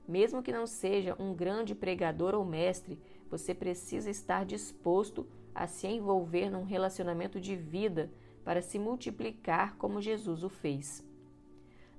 Mesmo 0.07 0.41
que 0.41 0.51
não 0.51 0.67
seja 0.67 1.15
um 1.19 1.33
grande 1.33 1.73
pregador 1.73 2.35
ou 2.35 2.43
mestre, 2.43 2.99
você 3.29 3.53
precisa 3.53 4.09
estar 4.09 4.45
disposto 4.45 5.27
a 5.55 5.67
se 5.67 5.87
envolver 5.87 6.49
num 6.49 6.63
relacionamento 6.63 7.39
de 7.39 7.55
vida 7.55 8.11
para 8.43 8.61
se 8.61 8.79
multiplicar 8.79 9.77
como 9.77 10.01
Jesus 10.01 10.43
o 10.43 10.49
fez. 10.49 11.05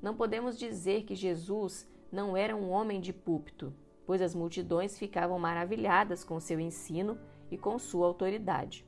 Não 0.02 0.16
podemos 0.16 0.58
dizer 0.58 1.04
que 1.04 1.14
Jesus 1.14 1.88
não 2.10 2.36
era 2.36 2.56
um 2.56 2.70
homem 2.70 3.00
de 3.00 3.12
púlpito, 3.12 3.72
pois 4.04 4.20
as 4.20 4.34
multidões 4.34 4.98
ficavam 4.98 5.38
maravilhadas 5.38 6.24
com 6.24 6.40
seu 6.40 6.58
ensino 6.58 7.16
e 7.52 7.56
com 7.56 7.78
sua 7.78 8.08
autoridade. 8.08 8.84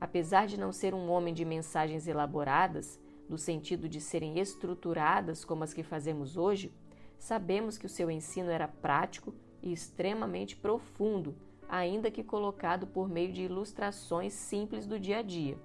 Apesar 0.00 0.48
de 0.48 0.58
não 0.58 0.72
ser 0.72 0.92
um 0.92 1.08
homem 1.08 1.32
de 1.32 1.44
mensagens 1.44 2.08
elaboradas, 2.08 3.00
no 3.28 3.38
sentido 3.38 3.88
de 3.88 4.00
serem 4.00 4.40
estruturadas 4.40 5.44
como 5.44 5.62
as 5.62 5.72
que 5.72 5.84
fazemos 5.84 6.36
hoje, 6.36 6.74
sabemos 7.18 7.78
que 7.78 7.86
o 7.86 7.88
seu 7.88 8.10
ensino 8.10 8.50
era 8.50 8.66
prático 8.66 9.32
e 9.62 9.72
extremamente 9.72 10.56
profundo, 10.56 11.36
ainda 11.68 12.10
que 12.10 12.24
colocado 12.24 12.86
por 12.86 13.08
meio 13.08 13.32
de 13.32 13.42
ilustrações 13.42 14.32
simples 14.32 14.86
do 14.86 14.98
dia 14.98 15.18
a 15.18 15.22
dia. 15.22 15.56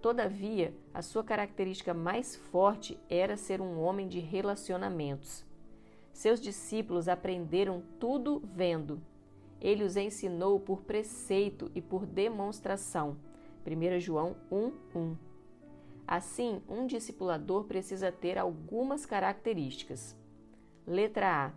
Todavia, 0.00 0.72
a 0.94 1.02
sua 1.02 1.24
característica 1.24 1.92
mais 1.92 2.36
forte 2.36 2.98
era 3.10 3.36
ser 3.36 3.60
um 3.60 3.80
homem 3.80 4.06
de 4.06 4.20
relacionamentos. 4.20 5.44
Seus 6.12 6.40
discípulos 6.40 7.08
aprenderam 7.08 7.82
tudo 7.98 8.40
vendo. 8.54 9.02
Ele 9.60 9.82
os 9.82 9.96
ensinou 9.96 10.60
por 10.60 10.82
preceito 10.82 11.70
e 11.74 11.82
por 11.82 12.06
demonstração. 12.06 13.16
1 13.66 13.98
João 13.98 14.36
1:1. 14.50 15.16
Assim, 16.06 16.62
um 16.68 16.86
discipulador 16.86 17.64
precisa 17.64 18.12
ter 18.12 18.38
algumas 18.38 19.04
características. 19.04 20.16
Letra 20.86 21.52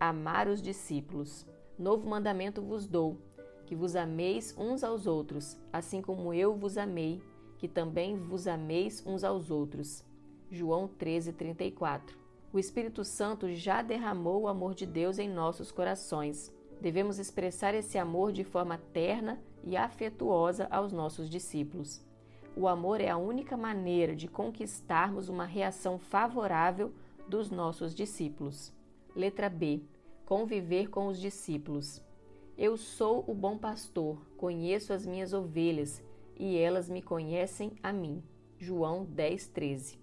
A: 0.00 0.08
Amar 0.08 0.46
os 0.48 0.62
discípulos. 0.62 1.44
Novo 1.76 2.08
mandamento 2.08 2.62
vos 2.62 2.86
dou, 2.86 3.18
que 3.66 3.74
vos 3.74 3.96
ameis 3.96 4.54
uns 4.56 4.84
aos 4.84 5.08
outros, 5.08 5.58
assim 5.72 6.00
como 6.00 6.32
eu 6.32 6.54
vos 6.54 6.78
amei, 6.78 7.20
que 7.64 7.68
também 7.68 8.18
vos 8.18 8.46
ameis 8.46 9.02
uns 9.06 9.24
aos 9.24 9.50
outros. 9.50 10.04
João 10.50 10.86
13:34. 10.86 12.14
O 12.52 12.58
Espírito 12.58 13.02
Santo 13.02 13.50
já 13.54 13.80
derramou 13.80 14.42
o 14.42 14.48
amor 14.48 14.74
de 14.74 14.84
Deus 14.84 15.18
em 15.18 15.30
nossos 15.30 15.72
corações. 15.72 16.54
Devemos 16.78 17.18
expressar 17.18 17.74
esse 17.74 17.96
amor 17.96 18.32
de 18.32 18.44
forma 18.44 18.76
terna 18.92 19.40
e 19.62 19.78
afetuosa 19.78 20.68
aos 20.70 20.92
nossos 20.92 21.30
discípulos. 21.30 22.04
O 22.54 22.68
amor 22.68 23.00
é 23.00 23.08
a 23.08 23.16
única 23.16 23.56
maneira 23.56 24.14
de 24.14 24.28
conquistarmos 24.28 25.30
uma 25.30 25.46
reação 25.46 25.98
favorável 25.98 26.92
dos 27.26 27.50
nossos 27.50 27.94
discípulos. 27.94 28.74
Letra 29.16 29.48
B 29.48 29.80
conviver 30.26 30.90
com 30.90 31.06
os 31.06 31.18
discípulos. 31.18 32.02
Eu 32.58 32.76
sou 32.76 33.24
o 33.26 33.32
bom 33.32 33.56
pastor, 33.56 34.18
conheço 34.36 34.92
as 34.92 35.06
minhas 35.06 35.32
ovelhas 35.32 36.02
e 36.38 36.56
elas 36.58 36.88
me 36.88 37.02
conhecem 37.02 37.72
a 37.82 37.92
mim. 37.92 38.22
João 38.58 39.04
10, 39.04 39.48
13. 39.48 39.98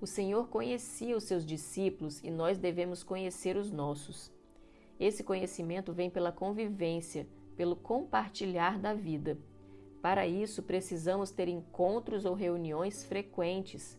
O 0.00 0.06
Senhor 0.06 0.48
conhecia 0.48 1.16
os 1.16 1.24
seus 1.24 1.44
discípulos 1.44 2.22
e 2.22 2.30
nós 2.30 2.58
devemos 2.58 3.02
conhecer 3.02 3.56
os 3.56 3.70
nossos. 3.70 4.32
Esse 4.98 5.24
conhecimento 5.24 5.92
vem 5.92 6.10
pela 6.10 6.30
convivência, 6.30 7.26
pelo 7.56 7.74
compartilhar 7.74 8.78
da 8.78 8.94
vida. 8.94 9.38
Para 10.02 10.26
isso, 10.26 10.62
precisamos 10.62 11.30
ter 11.30 11.48
encontros 11.48 12.24
ou 12.24 12.34
reuniões 12.34 13.04
frequentes. 13.04 13.98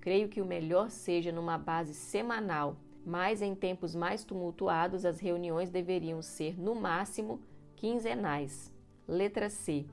Creio 0.00 0.28
que 0.28 0.42
o 0.42 0.46
melhor 0.46 0.90
seja 0.90 1.30
numa 1.30 1.56
base 1.56 1.94
semanal 1.94 2.76
mas 3.04 3.42
em 3.42 3.54
tempos 3.54 3.94
mais 3.94 4.24
tumultuados 4.24 5.04
as 5.04 5.20
reuniões 5.20 5.70
deveriam 5.70 6.22
ser, 6.22 6.58
no 6.58 6.74
máximo, 6.74 7.40
quinzenais. 7.76 8.72
Letra 9.06 9.50
C. 9.50 9.84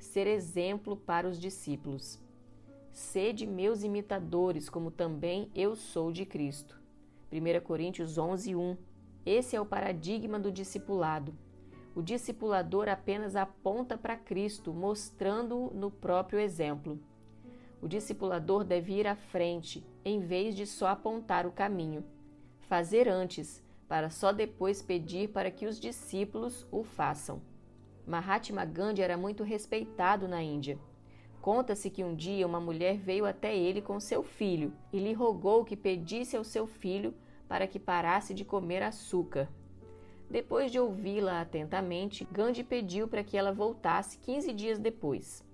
Ser 0.00 0.26
exemplo 0.26 0.96
para 0.96 1.28
os 1.28 1.38
discípulos. 1.38 2.20
Sede 2.90 3.46
meus 3.46 3.84
imitadores, 3.84 4.68
como 4.68 4.90
também 4.90 5.48
eu 5.54 5.76
sou 5.76 6.10
de 6.10 6.26
Cristo. 6.26 6.80
1 7.32 7.60
Coríntios 7.64 8.18
11, 8.18 8.56
1. 8.56 8.76
Esse 9.24 9.54
é 9.54 9.60
o 9.60 9.66
paradigma 9.66 10.40
do 10.40 10.50
discipulado. 10.50 11.32
O 11.94 12.02
discipulador 12.02 12.88
apenas 12.88 13.36
aponta 13.36 13.96
para 13.96 14.16
Cristo, 14.16 14.72
mostrando-o 14.72 15.72
no 15.72 15.90
próprio 15.90 16.40
exemplo. 16.40 16.98
O 17.80 17.86
discipulador 17.86 18.64
deve 18.64 18.94
ir 18.94 19.06
à 19.06 19.14
frente, 19.14 19.86
em 20.04 20.18
vez 20.18 20.56
de 20.56 20.66
só 20.66 20.88
apontar 20.88 21.46
o 21.46 21.52
caminho 21.52 22.04
fazer 22.70 23.08
antes, 23.08 23.60
para 23.88 24.10
só 24.10 24.30
depois 24.30 24.80
pedir 24.80 25.30
para 25.30 25.50
que 25.50 25.66
os 25.66 25.80
discípulos 25.80 26.64
o 26.70 26.84
façam. 26.84 27.42
Mahatma 28.10 28.64
Gandhi 28.64 29.02
era 29.02 29.16
muito 29.16 29.44
respeitado 29.44 30.26
na 30.26 30.42
Índia. 30.42 30.76
Conta-se 31.40 31.88
que 31.88 32.02
um 32.02 32.12
dia 32.12 32.44
uma 32.44 32.58
mulher 32.58 32.98
veio 32.98 33.24
até 33.24 33.56
ele 33.56 33.80
com 33.80 34.00
seu 34.00 34.24
filho 34.24 34.72
e 34.92 34.98
lhe 34.98 35.12
rogou 35.12 35.64
que 35.64 35.76
pedisse 35.76 36.36
ao 36.36 36.42
seu 36.42 36.66
filho 36.66 37.14
para 37.48 37.68
que 37.68 37.78
parasse 37.78 38.34
de 38.34 38.44
comer 38.44 38.82
açúcar. 38.82 39.48
Depois 40.28 40.72
de 40.72 40.78
ouvi-la 40.80 41.40
atentamente, 41.40 42.26
Gandhi 42.32 42.64
pediu 42.64 43.06
para 43.06 43.22
que 43.22 43.36
ela 43.36 43.52
voltasse 43.52 44.18
15 44.18 44.52
dias 44.54 44.78
depois. 44.80 45.44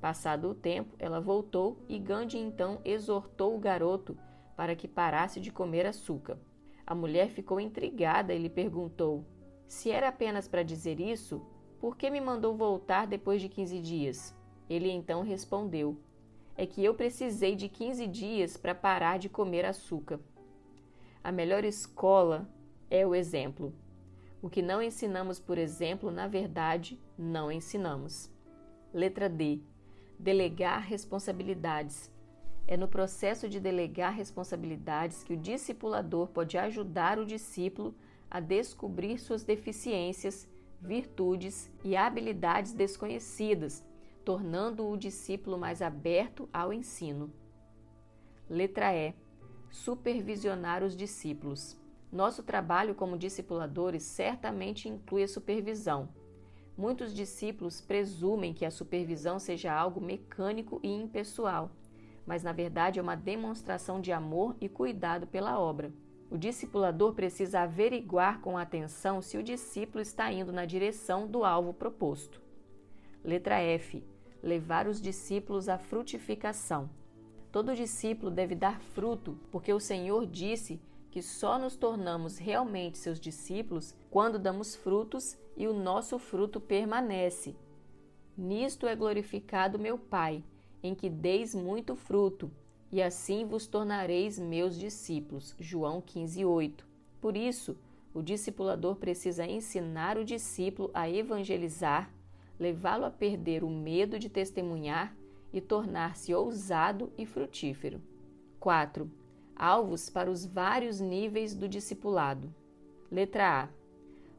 Passado 0.00 0.50
o 0.50 0.54
tempo, 0.54 0.94
ela 1.00 1.20
voltou 1.20 1.84
e 1.88 1.98
Gandhi 1.98 2.38
então 2.38 2.80
exortou 2.84 3.56
o 3.56 3.58
garoto 3.58 4.16
para 4.56 4.76
que 4.76 4.86
parasse 4.86 5.40
de 5.40 5.50
comer 5.50 5.84
açúcar. 5.84 6.38
A 6.86 6.94
mulher 6.94 7.28
ficou 7.28 7.58
intrigada 7.58 8.32
e 8.32 8.38
lhe 8.38 8.48
perguntou: 8.48 9.24
Se 9.66 9.90
era 9.90 10.08
apenas 10.08 10.46
para 10.46 10.62
dizer 10.62 11.00
isso, 11.00 11.44
por 11.80 11.96
que 11.96 12.10
me 12.10 12.20
mandou 12.20 12.56
voltar 12.56 13.06
depois 13.06 13.40
de 13.40 13.48
quinze 13.48 13.80
dias? 13.80 14.34
Ele 14.68 14.90
então 14.90 15.22
respondeu: 15.22 15.96
É 16.56 16.66
que 16.66 16.84
eu 16.84 16.94
precisei 16.94 17.54
de 17.54 17.68
quinze 17.68 18.06
dias 18.06 18.56
para 18.56 18.74
parar 18.74 19.18
de 19.18 19.28
comer 19.28 19.64
açúcar. 19.64 20.20
A 21.22 21.30
melhor 21.30 21.64
escola 21.64 22.48
é 22.90 23.06
o 23.06 23.14
exemplo. 23.14 23.72
O 24.40 24.48
que 24.48 24.62
não 24.62 24.82
ensinamos 24.82 25.38
por 25.38 25.58
exemplo, 25.58 26.10
na 26.10 26.26
verdade, 26.26 27.00
não 27.16 27.50
ensinamos. 27.50 28.30
Letra 28.92 29.28
D. 29.28 29.60
Delegar 30.18 30.80
responsabilidades. 30.80 32.10
É 32.66 32.76
no 32.76 32.88
processo 32.88 33.48
de 33.48 33.58
delegar 33.58 34.12
responsabilidades 34.12 35.22
que 35.24 35.32
o 35.32 35.36
discipulador 35.36 36.28
pode 36.28 36.58
ajudar 36.58 37.18
o 37.18 37.24
discípulo 37.24 37.94
a 38.30 38.40
descobrir 38.40 39.18
suas 39.18 39.42
deficiências, 39.42 40.46
virtudes 40.80 41.70
e 41.84 41.96
habilidades 41.96 42.72
desconhecidas, 42.72 43.84
tornando 44.24 44.86
o 44.88 44.96
discípulo 44.96 45.58
mais 45.58 45.82
aberto 45.82 46.48
ao 46.52 46.72
ensino. 46.72 47.32
Letra 48.48 48.94
E. 48.94 49.14
Supervisionar 49.70 50.82
os 50.82 50.96
discípulos. 50.96 51.78
Nosso 52.10 52.42
trabalho 52.42 52.94
como 52.94 53.18
discipuladores 53.18 54.02
certamente 54.02 54.88
inclui 54.88 55.24
a 55.24 55.28
supervisão. 55.28 56.08
Muitos 56.76 57.12
discípulos 57.12 57.80
presumem 57.80 58.54
que 58.54 58.64
a 58.64 58.70
supervisão 58.70 59.38
seja 59.38 59.72
algo 59.72 60.00
mecânico 60.00 60.80
e 60.82 60.88
impessoal 60.88 61.70
mas 62.28 62.42
na 62.42 62.52
verdade 62.52 62.98
é 62.98 63.02
uma 63.02 63.16
demonstração 63.16 64.02
de 64.02 64.12
amor 64.12 64.54
e 64.60 64.68
cuidado 64.68 65.26
pela 65.26 65.58
obra. 65.58 65.90
O 66.30 66.36
discipulador 66.36 67.14
precisa 67.14 67.60
averiguar 67.60 68.40
com 68.40 68.58
atenção 68.58 69.22
se 69.22 69.38
o 69.38 69.42
discípulo 69.42 70.00
está 70.02 70.30
indo 70.30 70.52
na 70.52 70.64
direção 70.64 71.26
do 71.26 71.44
alvo 71.44 71.72
proposto. 71.72 72.40
Letra 73.24 73.60
F. 73.60 74.04
Levar 74.42 74.86
os 74.86 75.00
discípulos 75.00 75.68
à 75.68 75.78
frutificação. 75.78 76.90
Todo 77.50 77.74
discípulo 77.74 78.30
deve 78.30 78.54
dar 78.54 78.80
fruto, 78.80 79.38
porque 79.50 79.72
o 79.72 79.80
Senhor 79.80 80.26
disse 80.26 80.80
que 81.10 81.22
só 81.22 81.58
nos 81.58 81.76
tornamos 81.76 82.36
realmente 82.36 82.98
seus 82.98 83.18
discípulos 83.18 83.94
quando 84.10 84.38
damos 84.38 84.76
frutos 84.76 85.38
e 85.56 85.66
o 85.66 85.72
nosso 85.72 86.18
fruto 86.18 86.60
permanece. 86.60 87.56
Nisto 88.36 88.86
é 88.86 88.94
glorificado 88.94 89.78
meu 89.78 89.98
Pai 89.98 90.44
em 90.82 90.94
que 90.94 91.08
deis 91.08 91.54
muito 91.54 91.96
fruto, 91.96 92.50
e 92.90 93.02
assim 93.02 93.44
vos 93.44 93.66
tornareis 93.66 94.38
meus 94.38 94.78
discípulos. 94.78 95.54
João 95.58 96.00
15:8. 96.00 96.86
Por 97.20 97.36
isso, 97.36 97.76
o 98.14 98.22
discipulador 98.22 98.96
precisa 98.96 99.46
ensinar 99.46 100.16
o 100.16 100.24
discípulo 100.24 100.90
a 100.94 101.08
evangelizar, 101.08 102.10
levá-lo 102.58 103.04
a 103.04 103.10
perder 103.10 103.62
o 103.62 103.70
medo 103.70 104.18
de 104.18 104.28
testemunhar 104.28 105.14
e 105.52 105.60
tornar-se 105.60 106.34
ousado 106.34 107.12
e 107.16 107.24
frutífero. 107.24 108.00
4. 108.58 109.10
Alvos 109.54 110.10
para 110.10 110.30
os 110.30 110.44
vários 110.44 111.00
níveis 111.00 111.54
do 111.54 111.68
discipulado. 111.68 112.52
Letra 113.10 113.64
A. 113.64 113.68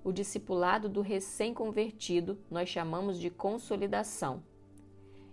O 0.03 0.11
discipulado 0.11 0.87
do 0.87 1.01
recém-convertido 1.01 2.37
nós 2.49 2.69
chamamos 2.69 3.19
de 3.19 3.29
consolidação. 3.29 4.41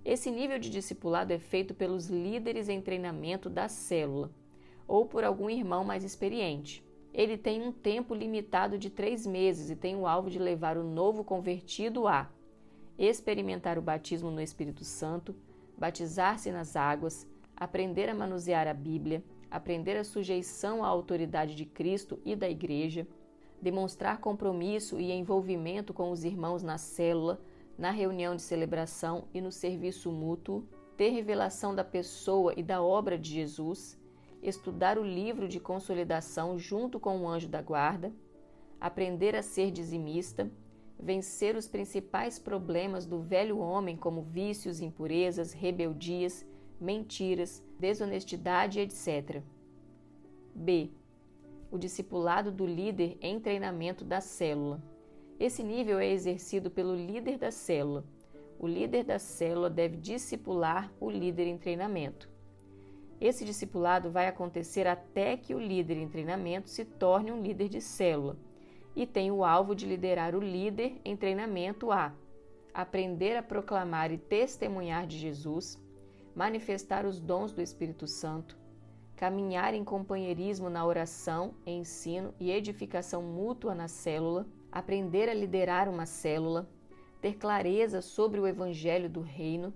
Esse 0.06 0.30
nível 0.30 0.56
de 0.56 0.70
discipulado 0.70 1.32
é 1.32 1.38
feito 1.40 1.74
pelos 1.74 2.06
líderes 2.06 2.68
em 2.68 2.80
treinamento 2.80 3.50
da 3.50 3.66
célula 3.66 4.30
ou 4.86 5.04
por 5.04 5.24
algum 5.24 5.50
irmão 5.50 5.82
mais 5.82 6.04
experiente. 6.04 6.80
Ele 7.12 7.36
tem 7.36 7.60
um 7.60 7.72
tempo 7.72 8.14
limitado 8.14 8.78
de 8.78 8.88
três 8.88 9.26
meses 9.26 9.68
e 9.68 9.74
tem 9.74 9.96
o 9.96 10.06
alvo 10.06 10.30
de 10.30 10.38
levar 10.38 10.78
o 10.78 10.84
novo 10.84 11.24
convertido 11.24 12.06
a 12.06 12.30
experimentar 12.96 13.80
o 13.80 13.82
batismo 13.82 14.30
no 14.30 14.40
Espírito 14.40 14.84
Santo, 14.84 15.34
batizar-se 15.76 16.52
nas 16.52 16.76
águas, 16.76 17.26
aprender 17.56 18.08
a 18.08 18.14
manusear 18.14 18.68
a 18.68 18.74
Bíblia, 18.74 19.24
aprender 19.50 19.96
a 19.96 20.04
sujeição 20.04 20.84
à 20.84 20.86
autoridade 20.86 21.56
de 21.56 21.64
Cristo 21.64 22.20
e 22.24 22.36
da 22.36 22.48
Igreja, 22.48 23.08
demonstrar 23.60 24.20
compromisso 24.20 25.00
e 25.00 25.10
envolvimento 25.10 25.92
com 25.92 26.12
os 26.12 26.22
irmãos 26.22 26.62
na 26.62 26.78
célula 26.78 27.40
na 27.78 27.90
reunião 27.90 28.34
de 28.34 28.42
celebração 28.42 29.28
e 29.34 29.40
no 29.40 29.52
serviço 29.52 30.10
mútuo, 30.10 30.66
ter 30.96 31.10
revelação 31.10 31.74
da 31.74 31.84
pessoa 31.84 32.54
e 32.56 32.62
da 32.62 32.82
obra 32.82 33.18
de 33.18 33.30
Jesus, 33.30 33.98
estudar 34.42 34.98
o 34.98 35.04
livro 35.04 35.48
de 35.48 35.60
consolidação 35.60 36.58
junto 36.58 36.98
com 36.98 37.20
o 37.20 37.28
anjo 37.28 37.48
da 37.48 37.60
guarda, 37.60 38.12
aprender 38.80 39.34
a 39.36 39.42
ser 39.42 39.70
dizimista, 39.70 40.50
vencer 40.98 41.56
os 41.56 41.68
principais 41.68 42.38
problemas 42.38 43.04
do 43.04 43.20
velho 43.20 43.58
homem, 43.58 43.96
como 43.96 44.22
vícios, 44.22 44.80
impurezas, 44.80 45.52
rebeldias, 45.52 46.46
mentiras, 46.80 47.62
desonestidade, 47.78 48.80
etc. 48.80 49.42
B. 50.54 50.90
O 51.70 51.76
discipulado 51.76 52.50
do 52.50 52.64
líder 52.64 53.18
em 53.20 53.38
treinamento 53.38 54.04
da 54.04 54.20
célula. 54.20 54.82
Esse 55.38 55.62
nível 55.62 55.98
é 55.98 56.10
exercido 56.10 56.70
pelo 56.70 56.94
líder 56.94 57.38
da 57.38 57.50
célula. 57.50 58.04
O 58.58 58.66
líder 58.66 59.04
da 59.04 59.18
célula 59.18 59.68
deve 59.68 59.96
discipular 59.96 60.90
o 60.98 61.10
líder 61.10 61.46
em 61.46 61.58
treinamento. 61.58 62.28
Esse 63.20 63.44
discipulado 63.44 64.10
vai 64.10 64.26
acontecer 64.26 64.86
até 64.86 65.36
que 65.36 65.54
o 65.54 65.60
líder 65.60 65.96
em 65.96 66.08
treinamento 66.08 66.68
se 66.68 66.84
torne 66.84 67.32
um 67.32 67.42
líder 67.42 67.68
de 67.68 67.80
célula 67.80 68.36
e 68.94 69.06
tem 69.06 69.30
o 69.30 69.44
alvo 69.44 69.74
de 69.74 69.86
liderar 69.86 70.34
o 70.34 70.40
líder 70.40 71.00
em 71.04 71.14
treinamento 71.16 71.92
a 71.92 72.14
aprender 72.72 73.36
a 73.36 73.42
proclamar 73.42 74.10
e 74.10 74.18
testemunhar 74.18 75.06
de 75.06 75.18
Jesus, 75.18 75.78
manifestar 76.34 77.06
os 77.06 77.20
dons 77.20 77.52
do 77.52 77.62
Espírito 77.62 78.06
Santo, 78.06 78.56
caminhar 79.14 79.72
em 79.72 79.82
companheirismo 79.82 80.68
na 80.68 80.84
oração, 80.84 81.54
ensino 81.66 82.34
e 82.38 82.50
edificação 82.50 83.22
mútua 83.22 83.74
na 83.74 83.88
célula, 83.88 84.46
aprender 84.76 85.26
a 85.30 85.32
liderar 85.32 85.88
uma 85.88 86.04
célula, 86.04 86.68
ter 87.18 87.38
clareza 87.38 88.02
sobre 88.02 88.38
o 88.38 88.46
evangelho 88.46 89.08
do 89.08 89.22
reino, 89.22 89.72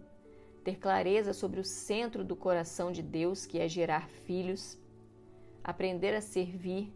ter 0.63 0.79
clareza 0.79 1.33
sobre 1.33 1.59
o 1.59 1.65
centro 1.65 2.23
do 2.23 2.37
coração 2.37 2.93
de 2.93 3.03
Deus, 3.03 3.47
que 3.47 3.59
é 3.59 3.67
gerar 3.67 4.11
filhos, 4.11 4.79
aprender 5.65 6.15
a 6.15 6.21
servir, 6.21 6.93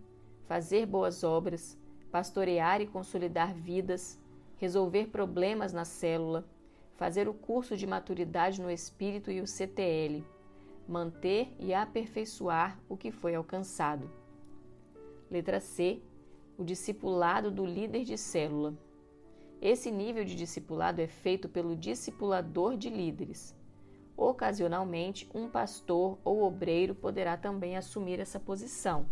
fazer 0.46 0.84
boas 0.84 1.24
obras, 1.24 1.78
pastorear 2.12 2.82
e 2.82 2.86
consolidar 2.86 3.54
vidas, 3.54 4.20
resolver 4.58 5.06
problemas 5.06 5.72
na 5.72 5.86
célula, 5.86 6.46
fazer 6.96 7.26
o 7.26 7.32
curso 7.32 7.74
de 7.74 7.86
maturidade 7.86 8.60
no 8.60 8.70
espírito 8.70 9.30
e 9.30 9.40
o 9.40 9.46
CTL, 9.46 10.22
manter 10.86 11.54
e 11.58 11.72
aperfeiçoar 11.72 12.78
o 12.86 12.98
que 12.98 13.10
foi 13.10 13.34
alcançado. 13.34 14.10
Letra 15.30 15.58
C. 15.58 16.02
O 16.56 16.62
discipulado 16.62 17.50
do 17.50 17.66
líder 17.66 18.04
de 18.04 18.16
célula. 18.16 18.78
Esse 19.60 19.90
nível 19.90 20.24
de 20.24 20.36
discipulado 20.36 21.00
é 21.00 21.06
feito 21.08 21.48
pelo 21.48 21.74
discipulador 21.74 22.76
de 22.76 22.88
líderes. 22.88 23.56
Ocasionalmente, 24.16 25.28
um 25.34 25.48
pastor 25.48 26.16
ou 26.22 26.44
obreiro 26.44 26.94
poderá 26.94 27.36
também 27.36 27.76
assumir 27.76 28.20
essa 28.20 28.38
posição. 28.38 29.06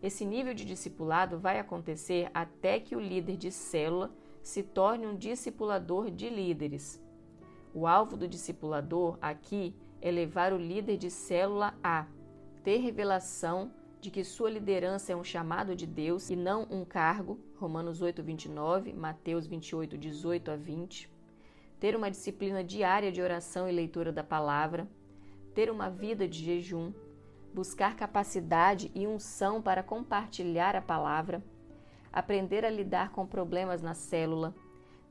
Esse 0.00 0.24
nível 0.24 0.54
de 0.54 0.64
discipulado 0.64 1.36
vai 1.36 1.58
acontecer 1.58 2.30
até 2.32 2.78
que 2.78 2.94
o 2.94 3.00
líder 3.00 3.36
de 3.36 3.50
célula 3.50 4.14
se 4.40 4.62
torne 4.62 5.04
um 5.04 5.16
discipulador 5.16 6.12
de 6.12 6.28
líderes. 6.28 7.02
O 7.74 7.88
alvo 7.88 8.16
do 8.16 8.28
discipulador 8.28 9.18
aqui 9.20 9.74
é 10.00 10.12
levar 10.12 10.52
o 10.52 10.58
líder 10.58 10.96
de 10.96 11.10
célula 11.10 11.74
a 11.82 12.06
ter 12.62 12.76
revelação 12.76 13.72
de 14.02 14.10
que 14.10 14.24
sua 14.24 14.50
liderança 14.50 15.12
é 15.12 15.16
um 15.16 15.22
chamado 15.22 15.76
de 15.76 15.86
Deus 15.86 16.28
e 16.28 16.34
não 16.34 16.66
um 16.68 16.84
cargo, 16.84 17.38
Romanos 17.56 18.02
8, 18.02 18.20
29, 18.20 18.92
Mateus 18.92 19.46
28, 19.46 19.96
18 19.96 20.50
a 20.50 20.56
20, 20.56 21.08
ter 21.78 21.94
uma 21.94 22.10
disciplina 22.10 22.64
diária 22.64 23.12
de 23.12 23.22
oração 23.22 23.68
e 23.68 23.72
leitura 23.72 24.10
da 24.10 24.24
palavra, 24.24 24.88
ter 25.54 25.70
uma 25.70 25.88
vida 25.88 26.26
de 26.26 26.44
jejum, 26.44 26.92
buscar 27.54 27.94
capacidade 27.94 28.90
e 28.92 29.06
unção 29.06 29.62
para 29.62 29.84
compartilhar 29.84 30.74
a 30.74 30.82
palavra, 30.82 31.40
aprender 32.12 32.64
a 32.64 32.70
lidar 32.70 33.12
com 33.12 33.24
problemas 33.24 33.80
na 33.80 33.94
célula, 33.94 34.52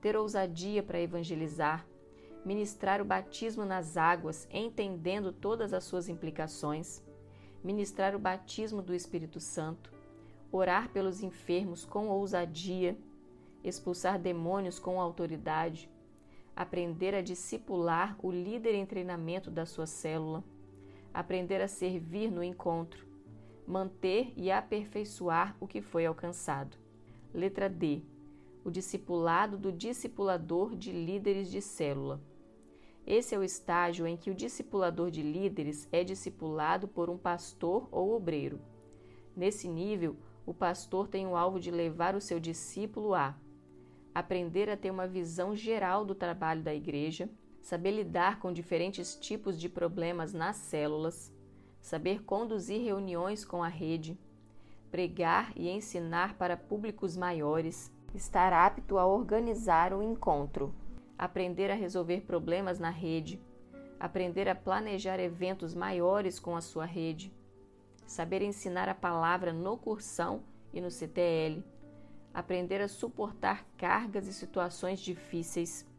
ter 0.01 0.17
ousadia 0.17 0.83
para 0.83 0.99
evangelizar, 0.99 1.87
ministrar 2.43 3.01
o 3.01 3.05
batismo 3.05 3.63
nas 3.63 3.95
águas, 3.95 4.49
entendendo 4.51 5.31
todas 5.31 5.73
as 5.73 5.85
suas 5.85 6.09
implicações, 6.09 7.01
ministrar 7.63 8.15
o 8.15 8.19
batismo 8.19 8.81
do 8.81 8.93
Espírito 8.93 9.39
Santo, 9.39 9.93
orar 10.51 10.89
pelos 10.89 11.21
enfermos 11.21 11.85
com 11.85 12.09
ousadia, 12.09 12.97
expulsar 13.63 14.19
demônios 14.19 14.79
com 14.79 14.99
autoridade, 14.99 15.89
aprender 16.55 17.13
a 17.13 17.21
discipular 17.21 18.17
o 18.21 18.31
líder 18.31 18.75
em 18.75 18.85
treinamento 18.85 19.49
da 19.49 19.65
sua 19.65 19.85
célula 19.85 20.43
aprender 21.13 21.61
a 21.61 21.67
servir 21.67 22.31
no 22.31 22.43
encontro, 22.43 23.05
manter 23.67 24.33
e 24.35 24.51
aperfeiçoar 24.51 25.55
o 25.59 25.67
que 25.67 25.81
foi 25.81 26.05
alcançado. 26.05 26.77
Letra 27.33 27.69
D. 27.69 28.01
O 28.63 28.69
discipulado 28.69 29.57
do 29.57 29.71
discipulador 29.71 30.75
de 30.75 30.91
líderes 30.91 31.49
de 31.49 31.61
célula. 31.61 32.21
Esse 33.05 33.33
é 33.33 33.37
o 33.37 33.43
estágio 33.43 34.05
em 34.05 34.15
que 34.15 34.29
o 34.29 34.35
discipulador 34.35 35.09
de 35.09 35.21
líderes 35.21 35.87
é 35.91 36.03
discipulado 36.03 36.87
por 36.87 37.09
um 37.09 37.17
pastor 37.17 37.87
ou 37.91 38.13
obreiro. 38.15 38.59
Nesse 39.35 39.67
nível, 39.67 40.15
o 40.45 40.53
pastor 40.53 41.07
tem 41.07 41.27
o 41.27 41.35
alvo 41.35 41.59
de 41.59 41.71
levar 41.71 42.15
o 42.15 42.21
seu 42.21 42.39
discípulo 42.39 43.13
a 43.13 43.35
aprender 44.13 44.69
a 44.69 44.77
ter 44.77 44.91
uma 44.91 45.07
visão 45.07 45.55
geral 45.55 46.05
do 46.05 46.13
trabalho 46.13 46.61
da 46.61 46.73
igreja, 46.73 47.29
saber 47.61 47.91
lidar 47.91 48.39
com 48.39 48.51
diferentes 48.51 49.15
tipos 49.15 49.59
de 49.59 49.69
problemas 49.69 50.33
nas 50.33 50.57
células, 50.57 51.33
saber 51.79 52.23
conduzir 52.23 52.81
reuniões 52.81 53.45
com 53.45 53.63
a 53.63 53.67
rede, 53.67 54.17
pregar 54.91 55.53
e 55.55 55.69
ensinar 55.69 56.35
para 56.37 56.57
públicos 56.57 57.15
maiores, 57.15 57.91
estar 58.13 58.51
apto 58.51 58.97
a 58.97 59.05
organizar 59.05 59.93
o 59.93 60.03
encontro, 60.03 60.73
aprender 61.21 61.71
a 61.71 61.75
resolver 61.75 62.21
problemas 62.21 62.79
na 62.79 62.89
rede, 62.89 63.41
aprender 63.97 64.49
a 64.49 64.55
planejar 64.55 65.21
eventos 65.21 65.73
maiores 65.73 66.37
com 66.37 66.57
a 66.57 66.61
sua 66.61 66.83
rede, 66.83 67.33
saber 68.05 68.41
ensinar 68.41 68.89
a 68.89 68.95
palavra 68.95 69.53
no 69.53 69.77
cursão 69.77 70.43
e 70.73 70.81
no 70.81 70.91
CTL, 70.91 71.63
aprender 72.33 72.81
a 72.81 72.89
suportar 72.89 73.65
cargas 73.77 74.27
e 74.27 74.33
situações 74.33 74.99
difíceis 74.99 75.89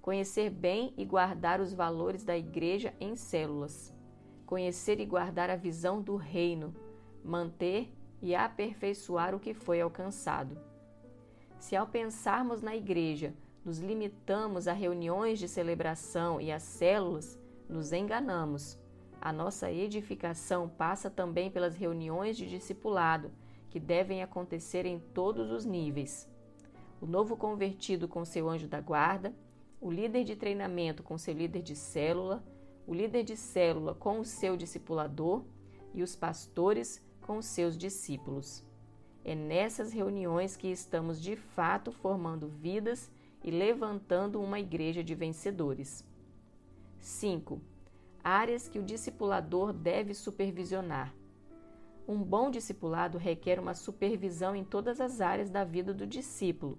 Conhecer 0.00 0.48
bem 0.48 0.94
e 0.96 1.04
guardar 1.04 1.60
os 1.60 1.74
valores 1.74 2.24
da 2.24 2.36
Igreja 2.36 2.94
em 2.98 3.16
células. 3.16 3.94
Conhecer 4.46 4.98
e 4.98 5.04
guardar 5.04 5.50
a 5.50 5.56
visão 5.56 6.00
do 6.00 6.16
Reino. 6.16 6.74
Manter 7.22 7.92
e 8.22 8.34
aperfeiçoar 8.34 9.34
o 9.34 9.40
que 9.40 9.52
foi 9.52 9.80
alcançado. 9.80 10.56
Se 11.58 11.76
ao 11.76 11.86
pensarmos 11.86 12.62
na 12.62 12.74
Igreja 12.74 13.34
nos 13.64 13.78
limitamos 13.78 14.66
a 14.66 14.72
reuniões 14.72 15.38
de 15.38 15.48
celebração 15.48 16.40
e 16.40 16.50
a 16.50 16.58
células, 16.58 17.38
nos 17.68 17.92
enganamos. 17.92 18.78
A 19.20 19.32
nossa 19.32 19.70
edificação 19.70 20.68
passa 20.68 21.10
também 21.10 21.50
pelas 21.50 21.76
reuniões 21.76 22.36
de 22.36 22.48
discipulado, 22.48 23.30
que 23.68 23.78
devem 23.78 24.22
acontecer 24.22 24.86
em 24.86 24.98
todos 24.98 25.50
os 25.50 25.64
níveis. 25.64 26.28
O 27.00 27.06
novo 27.06 27.36
convertido 27.36 28.08
com 28.08 28.24
seu 28.24 28.48
anjo 28.48 28.66
da 28.66 28.80
guarda, 28.80 29.34
o 29.80 29.90
líder 29.90 30.24
de 30.24 30.36
treinamento 30.36 31.02
com 31.02 31.16
seu 31.16 31.34
líder 31.34 31.62
de 31.62 31.76
célula, 31.76 32.42
o 32.86 32.94
líder 32.94 33.22
de 33.22 33.36
célula 33.36 33.94
com 33.94 34.20
o 34.20 34.24
seu 34.24 34.56
discipulador 34.56 35.44
e 35.94 36.02
os 36.02 36.16
pastores 36.16 37.02
com 37.20 37.38
os 37.38 37.46
seus 37.46 37.76
discípulos. 37.76 38.64
É 39.24 39.34
nessas 39.34 39.92
reuniões 39.92 40.56
que 40.56 40.68
estamos 40.68 41.20
de 41.20 41.36
fato 41.36 41.92
formando 41.92 42.48
vidas 42.48 43.10
e 43.42 43.50
levantando 43.50 44.40
uma 44.40 44.60
igreja 44.60 45.02
de 45.02 45.14
vencedores. 45.14 46.04
5. 46.98 47.60
Áreas 48.22 48.68
que 48.68 48.78
o 48.78 48.82
discipulador 48.82 49.72
deve 49.72 50.14
supervisionar. 50.14 51.14
Um 52.06 52.22
bom 52.22 52.50
discipulado 52.50 53.18
requer 53.18 53.58
uma 53.58 53.74
supervisão 53.74 54.54
em 54.54 54.64
todas 54.64 55.00
as 55.00 55.20
áreas 55.20 55.48
da 55.48 55.64
vida 55.64 55.94
do 55.94 56.06
discípulo 56.06 56.78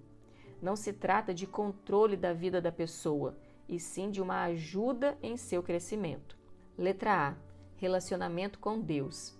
não 0.62 0.76
se 0.76 0.92
trata 0.92 1.34
de 1.34 1.44
controle 1.44 2.16
da 2.16 2.32
vida 2.32 2.60
da 2.60 2.70
pessoa, 2.70 3.36
e 3.68 3.80
sim 3.80 4.10
de 4.10 4.22
uma 4.22 4.44
ajuda 4.44 5.18
em 5.20 5.36
seu 5.36 5.60
crescimento. 5.60 6.38
Letra 6.78 7.30
A: 7.30 7.34
Relacionamento 7.76 8.60
com 8.60 8.78
Deus. 8.78 9.36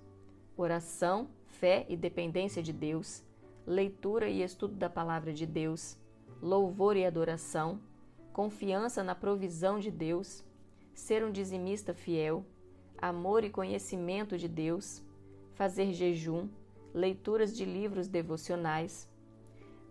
Oração, 0.56 1.30
fé 1.46 1.86
e 1.88 1.96
dependência 1.96 2.60
de 2.60 2.72
Deus, 2.72 3.24
leitura 3.64 4.28
e 4.28 4.42
estudo 4.42 4.74
da 4.74 4.90
palavra 4.90 5.32
de 5.32 5.46
Deus, 5.46 5.96
louvor 6.42 6.96
e 6.96 7.06
adoração, 7.06 7.80
confiança 8.32 9.02
na 9.02 9.14
provisão 9.14 9.78
de 9.78 9.90
Deus, 9.90 10.44
ser 10.92 11.24
um 11.24 11.30
dizimista 11.30 11.94
fiel, 11.94 12.44
amor 12.98 13.44
e 13.44 13.50
conhecimento 13.50 14.36
de 14.36 14.48
Deus, 14.48 15.02
fazer 15.54 15.92
jejum, 15.94 16.48
leituras 16.92 17.56
de 17.56 17.64
livros 17.64 18.08
devocionais, 18.08 19.10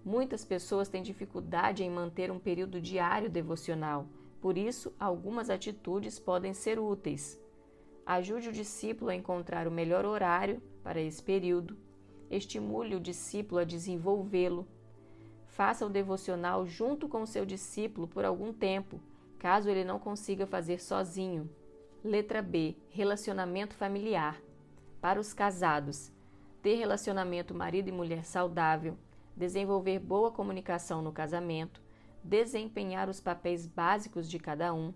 Muitas 0.04 0.44
pessoas 0.44 0.90
têm 0.90 1.04
dificuldade 1.04 1.84
em 1.84 1.90
manter 1.90 2.32
um 2.32 2.40
período 2.40 2.82
diário 2.82 3.30
devocional, 3.30 4.08
por 4.42 4.58
isso, 4.58 4.92
algumas 5.00 5.52
atitudes 5.52 6.18
podem 6.18 6.56
ser 6.56 6.80
úteis. 6.80 7.40
Ajude 8.04 8.50
o 8.50 8.52
discípulo 8.52 9.12
a 9.12 9.16
encontrar 9.16 9.68
o 9.68 9.72
melhor 9.72 10.04
horário 10.04 10.60
para 10.84 11.00
esse 11.00 11.22
período. 11.22 11.78
estimule 12.32 12.96
o 12.96 13.00
discípulo 13.00 13.60
a 13.60 13.64
desenvolvê-lo. 13.64 14.66
Faça 15.62 15.86
o 15.86 15.90
devocional 15.90 16.66
junto 16.66 17.08
com 17.08 17.22
o 17.22 17.28
seu 17.28 17.46
discípulo 17.46 18.08
por 18.08 18.26
algum 18.26 18.52
tempo, 18.52 19.00
caso 19.38 19.70
ele 19.70 19.84
não 19.84 20.00
consiga 20.00 20.48
fazer 20.48 20.82
sozinho. 20.82 21.48
Letra 22.04 22.42
B: 22.42 22.76
Relacionamento 22.90 23.76
familiar. 23.76 24.42
Para 25.00 25.20
os 25.20 25.36
casados, 25.36 26.12
ter 26.64 26.78
relacionamento 26.78 27.54
marido 27.54 27.90
e 27.90 27.92
mulher 27.92 28.26
saudável, 28.26 28.98
desenvolver 29.38 30.00
boa 30.00 30.32
comunicação 30.32 31.00
no 31.00 31.12
casamento, 31.12 31.80
desempenhar 32.24 33.08
os 33.08 33.22
papéis 33.22 33.68
básicos 33.68 34.28
de 34.28 34.40
cada 34.40 34.74
um, 34.74 34.92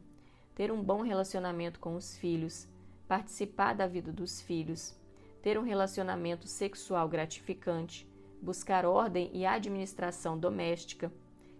ter 0.55 0.71
um 0.71 0.81
bom 0.81 1.03
relacionamento 1.03 1.79
com 1.79 1.95
os 1.95 2.17
filhos, 2.17 2.67
participar 3.07 3.75
da 3.75 3.85
vida 3.85 4.11
dos 4.11 4.41
filhos, 4.41 4.99
ter 5.43 5.59
um 5.59 5.63
relacionamento 5.63 6.47
sexual 6.47 7.07
gratificante, 7.07 8.09
buscar 8.45 8.85
ordem 8.85 9.31
e 9.33 9.43
administração 9.43 10.37
doméstica, 10.37 11.11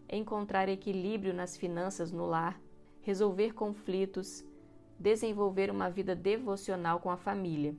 encontrar 0.07 0.69
equilíbrio 0.69 1.33
nas 1.33 1.57
finanças 1.57 2.11
no 2.11 2.27
lar, 2.27 2.61
resolver 3.01 3.53
conflitos, 3.53 4.45
desenvolver 4.99 5.71
uma 5.71 5.89
vida 5.89 6.15
devocional 6.15 6.99
com 6.99 7.09
a 7.09 7.17
família. 7.17 7.75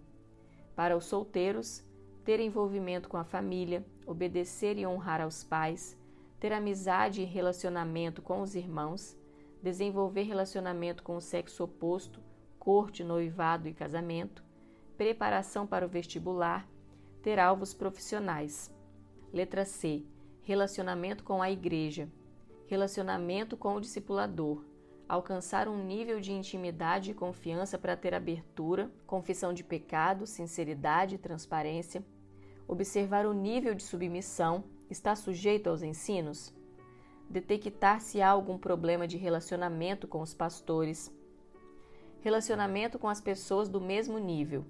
Para 0.75 0.97
os 0.97 1.05
solteiros, 1.05 1.85
ter 2.25 2.41
envolvimento 2.41 3.09
com 3.09 3.17
a 3.17 3.25
família, 3.25 3.87
obedecer 4.05 4.77
e 4.77 4.85
honrar 4.85 5.21
aos 5.21 5.45
pais, 5.45 5.97
ter 6.41 6.53
amizade 6.53 7.23
e 7.23 7.25
relacionamento 7.25 8.21
com 8.21 8.43
os 8.43 8.57
irmãos, 8.57 9.17
desenvolver 9.63 10.25
relacionamento 10.25 11.05
com 11.05 11.17
o 11.17 11.21
sexo 11.21 11.63
oposto, 11.63 12.21
corte, 12.59 13.05
noivado 13.05 13.69
e 13.69 13.73
casamento, 13.73 14.45
preparação 14.97 15.65
para 15.65 15.87
o 15.87 15.89
vestibular, 15.89 16.69
ter 17.23 17.39
alvos 17.39 17.73
profissionais. 17.73 18.76
Letra 19.33 19.65
C. 19.65 20.05
Relacionamento 20.43 21.25
com 21.25 21.43
a 21.43 21.51
igreja. 21.51 22.09
Relacionamento 22.67 23.57
com 23.57 23.75
o 23.75 23.81
discipulador. 23.81 24.65
Alcançar 25.09 25.69
um 25.69 25.85
nível 25.85 26.21
de 26.21 26.33
intimidade 26.33 27.11
e 27.11 27.15
confiança 27.15 27.77
para 27.77 27.97
ter 27.97 28.15
abertura, 28.15 28.91
confissão 29.07 29.53
de 29.53 29.65
pecado, 29.65 30.27
sinceridade 30.27 31.17
e 31.17 31.19
transparência. 31.19 32.05
Observar 32.69 33.27
o 33.27 33.33
nível 33.33 33.75
de 33.75 33.83
submissão. 33.83 34.65
Está 34.89 35.17
sujeito 35.17 35.69
aos 35.69 35.83
ensinos? 35.83 36.55
Detectar 37.29 38.01
se 38.01 38.23
há 38.23 38.31
algum 38.31 38.57
problema 38.57 39.07
de 39.09 39.17
relacionamento 39.17 40.07
com 40.07 40.21
os 40.21 40.33
pastores. 40.33 41.13
Relacionamento 42.21 42.99
com 42.99 43.09
as 43.09 43.21
pessoas 43.21 43.69
do 43.69 43.81
mesmo 43.81 44.19
nível 44.19 44.65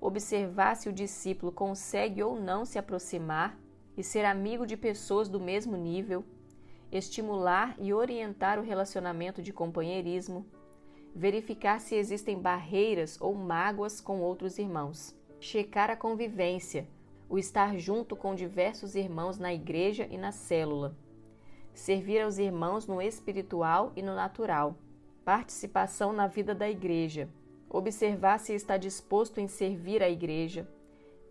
observar 0.00 0.76
se 0.76 0.88
o 0.88 0.92
discípulo 0.92 1.50
consegue 1.50 2.22
ou 2.22 2.38
não 2.38 2.64
se 2.64 2.78
aproximar 2.78 3.58
e 3.96 4.02
ser 4.02 4.24
amigo 4.24 4.66
de 4.66 4.76
pessoas 4.76 5.28
do 5.28 5.40
mesmo 5.40 5.76
nível, 5.76 6.24
estimular 6.90 7.74
e 7.78 7.92
orientar 7.92 8.58
o 8.58 8.62
relacionamento 8.62 9.42
de 9.42 9.52
companheirismo, 9.52 10.46
verificar 11.14 11.80
se 11.80 11.94
existem 11.94 12.38
barreiras 12.38 13.18
ou 13.20 13.34
mágoas 13.34 14.00
com 14.00 14.20
outros 14.20 14.58
irmãos, 14.58 15.16
checar 15.40 15.90
a 15.90 15.96
convivência, 15.96 16.88
o 17.28 17.38
estar 17.38 17.76
junto 17.76 18.14
com 18.14 18.34
diversos 18.34 18.94
irmãos 18.94 19.38
na 19.38 19.52
igreja 19.52 20.06
e 20.10 20.18
na 20.18 20.30
célula, 20.30 20.96
servir 21.72 22.20
aos 22.20 22.38
irmãos 22.38 22.86
no 22.86 23.00
espiritual 23.00 23.92
e 23.96 24.02
no 24.02 24.14
natural, 24.14 24.76
participação 25.24 26.12
na 26.12 26.26
vida 26.26 26.54
da 26.54 26.68
igreja 26.68 27.28
observar 27.68 28.38
se 28.38 28.54
está 28.54 28.76
disposto 28.76 29.38
em 29.38 29.48
servir 29.48 30.02
a 30.02 30.08
igreja, 30.08 30.68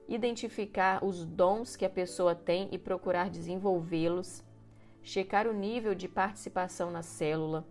identificar 0.08 1.04
os 1.04 1.26
dons 1.26 1.76
que 1.76 1.86
a 1.86 1.90
pessoa 1.90 2.36
tem 2.36 2.70
e 2.72 2.78
procurar 2.78 3.30
desenvolvê-los, 3.30 4.44
checar 5.02 5.48
o 5.48 5.54
nível 5.54 5.96
de 5.96 6.08
participação 6.08 6.92
na 6.92 7.02
célula, 7.02 7.68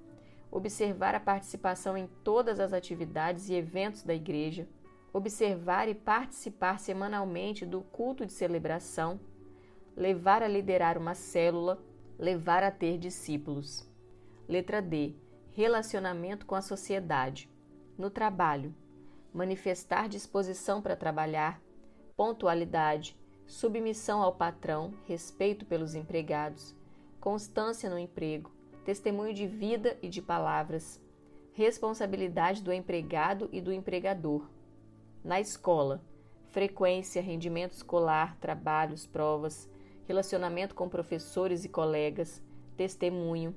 observar 0.51 1.15
a 1.15 1.21
participação 1.21 1.97
em 1.97 2.07
todas 2.23 2.61
as 2.61 2.73
atividades 2.73 3.49
e 3.49 3.55
eventos 3.55 4.03
da 4.03 4.15
igreja, 4.15 4.69
observar 5.13 5.89
e 5.89 5.95
participar 5.95 6.79
semanalmente 6.79 7.65
do 7.65 7.83
culto 7.83 8.27
de 8.27 8.33
celebração, 8.33 9.21
levar 9.97 10.43
a 10.43 10.49
liderar 10.49 10.99
uma 10.99 11.15
célula, 11.15 11.83
levar 12.19 12.63
a 12.63 12.71
ter 12.71 12.99
discípulos. 12.99 13.89
Letra 14.49 14.83
D. 14.83 15.15
Relacionamento 15.53 16.47
com 16.47 16.57
a 16.57 16.61
sociedade 16.61 17.49
no 17.97 18.11
trabalho, 18.11 18.75
manifestar 19.33 20.09
disposição 20.09 20.83
para 20.83 20.97
trabalhar, 20.97 21.61
pontualidade, 22.17 23.17
submissão 23.47 24.23
ao 24.23 24.35
patrão, 24.35 24.95
respeito 25.07 25.67
pelos 25.67 25.95
empregados, 25.95 26.75
constância 27.21 27.91
no 27.91 27.99
emprego, 27.99 28.51
testemunho 28.85 29.35
de 29.35 29.47
vida 29.47 29.99
e 30.03 30.09
de 30.09 30.23
palavras, 30.23 31.01
responsabilidade 31.53 32.63
do 32.63 32.73
empregado 32.73 33.49
e 33.53 33.61
do 33.61 33.73
empregador. 33.73 34.49
Na 35.23 35.41
escola, 35.41 36.03
frequência, 36.51 37.23
rendimento 37.23 37.73
escolar, 37.73 38.37
trabalhos, 38.39 39.07
provas, 39.07 39.69
relacionamento 40.07 40.75
com 40.75 40.89
professores 40.89 41.65
e 41.65 41.69
colegas, 41.69 42.43
testemunho, 42.77 43.55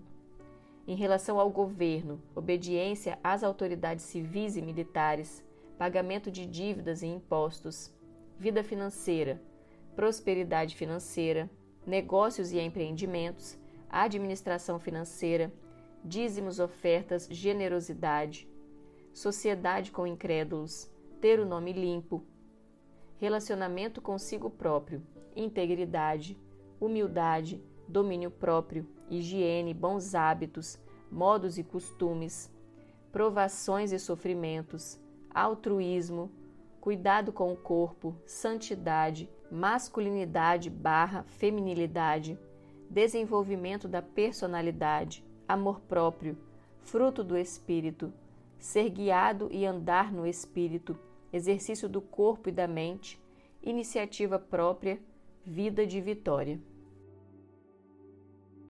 em 0.87 0.95
relação 0.95 1.39
ao 1.39 1.49
governo, 1.49 2.21
obediência 2.33 3.19
às 3.21 3.43
autoridades 3.43 4.05
civis 4.05 4.55
e 4.55 4.61
militares, 4.61 5.43
pagamento 5.77 6.31
de 6.31 6.45
dívidas 6.45 7.01
e 7.01 7.07
impostos, 7.07 7.91
vida 8.39 8.63
financeira, 8.63 9.41
prosperidade 9.95 10.75
financeira, 10.75 11.49
negócios 11.85 12.51
e 12.51 12.59
empreendimentos, 12.59 13.57
administração 13.89 14.79
financeira, 14.79 15.51
dízimos, 16.03 16.59
ofertas, 16.59 17.27
generosidade, 17.31 18.47
sociedade 19.13 19.91
com 19.91 20.05
incrédulos, 20.05 20.89
ter 21.19 21.39
o 21.39 21.45
nome 21.45 21.73
limpo, 21.73 22.23
relacionamento 23.17 24.01
consigo 24.01 24.49
próprio, 24.49 25.01
integridade, 25.35 26.37
humildade, 26.79 27.63
domínio 27.87 28.29
próprio, 28.29 28.87
higiene, 29.09 29.73
bons 29.73 30.13
hábitos, 30.13 30.77
modos 31.11 31.57
e 31.57 31.63
costumes, 31.63 32.53
provações 33.11 33.91
e 33.91 33.97
sofrimentos, 33.97 34.99
altruísmo, 35.33 36.31
cuidado 36.79 37.31
com 37.31 37.51
o 37.51 37.57
corpo, 37.57 38.15
santidade, 38.25 39.29
masculinidade 39.51 40.69
barra 40.69 41.23
feminilidade, 41.23 42.37
desenvolvimento 42.89 43.87
da 43.87 44.01
personalidade, 44.01 45.23
amor 45.47 45.81
próprio, 45.81 46.37
fruto 46.79 47.23
do 47.23 47.37
espírito, 47.37 48.13
ser 48.59 48.89
guiado 48.89 49.49
e 49.51 49.65
andar 49.65 50.11
no 50.11 50.25
espírito, 50.25 50.97
exercício 51.31 51.87
do 51.87 52.01
corpo 52.01 52.49
e 52.49 52.51
da 52.51 52.67
mente, 52.67 53.21
iniciativa 53.61 54.39
própria, 54.39 54.99
vida 55.45 55.85
de 55.85 55.99
vitória. 56.01 56.59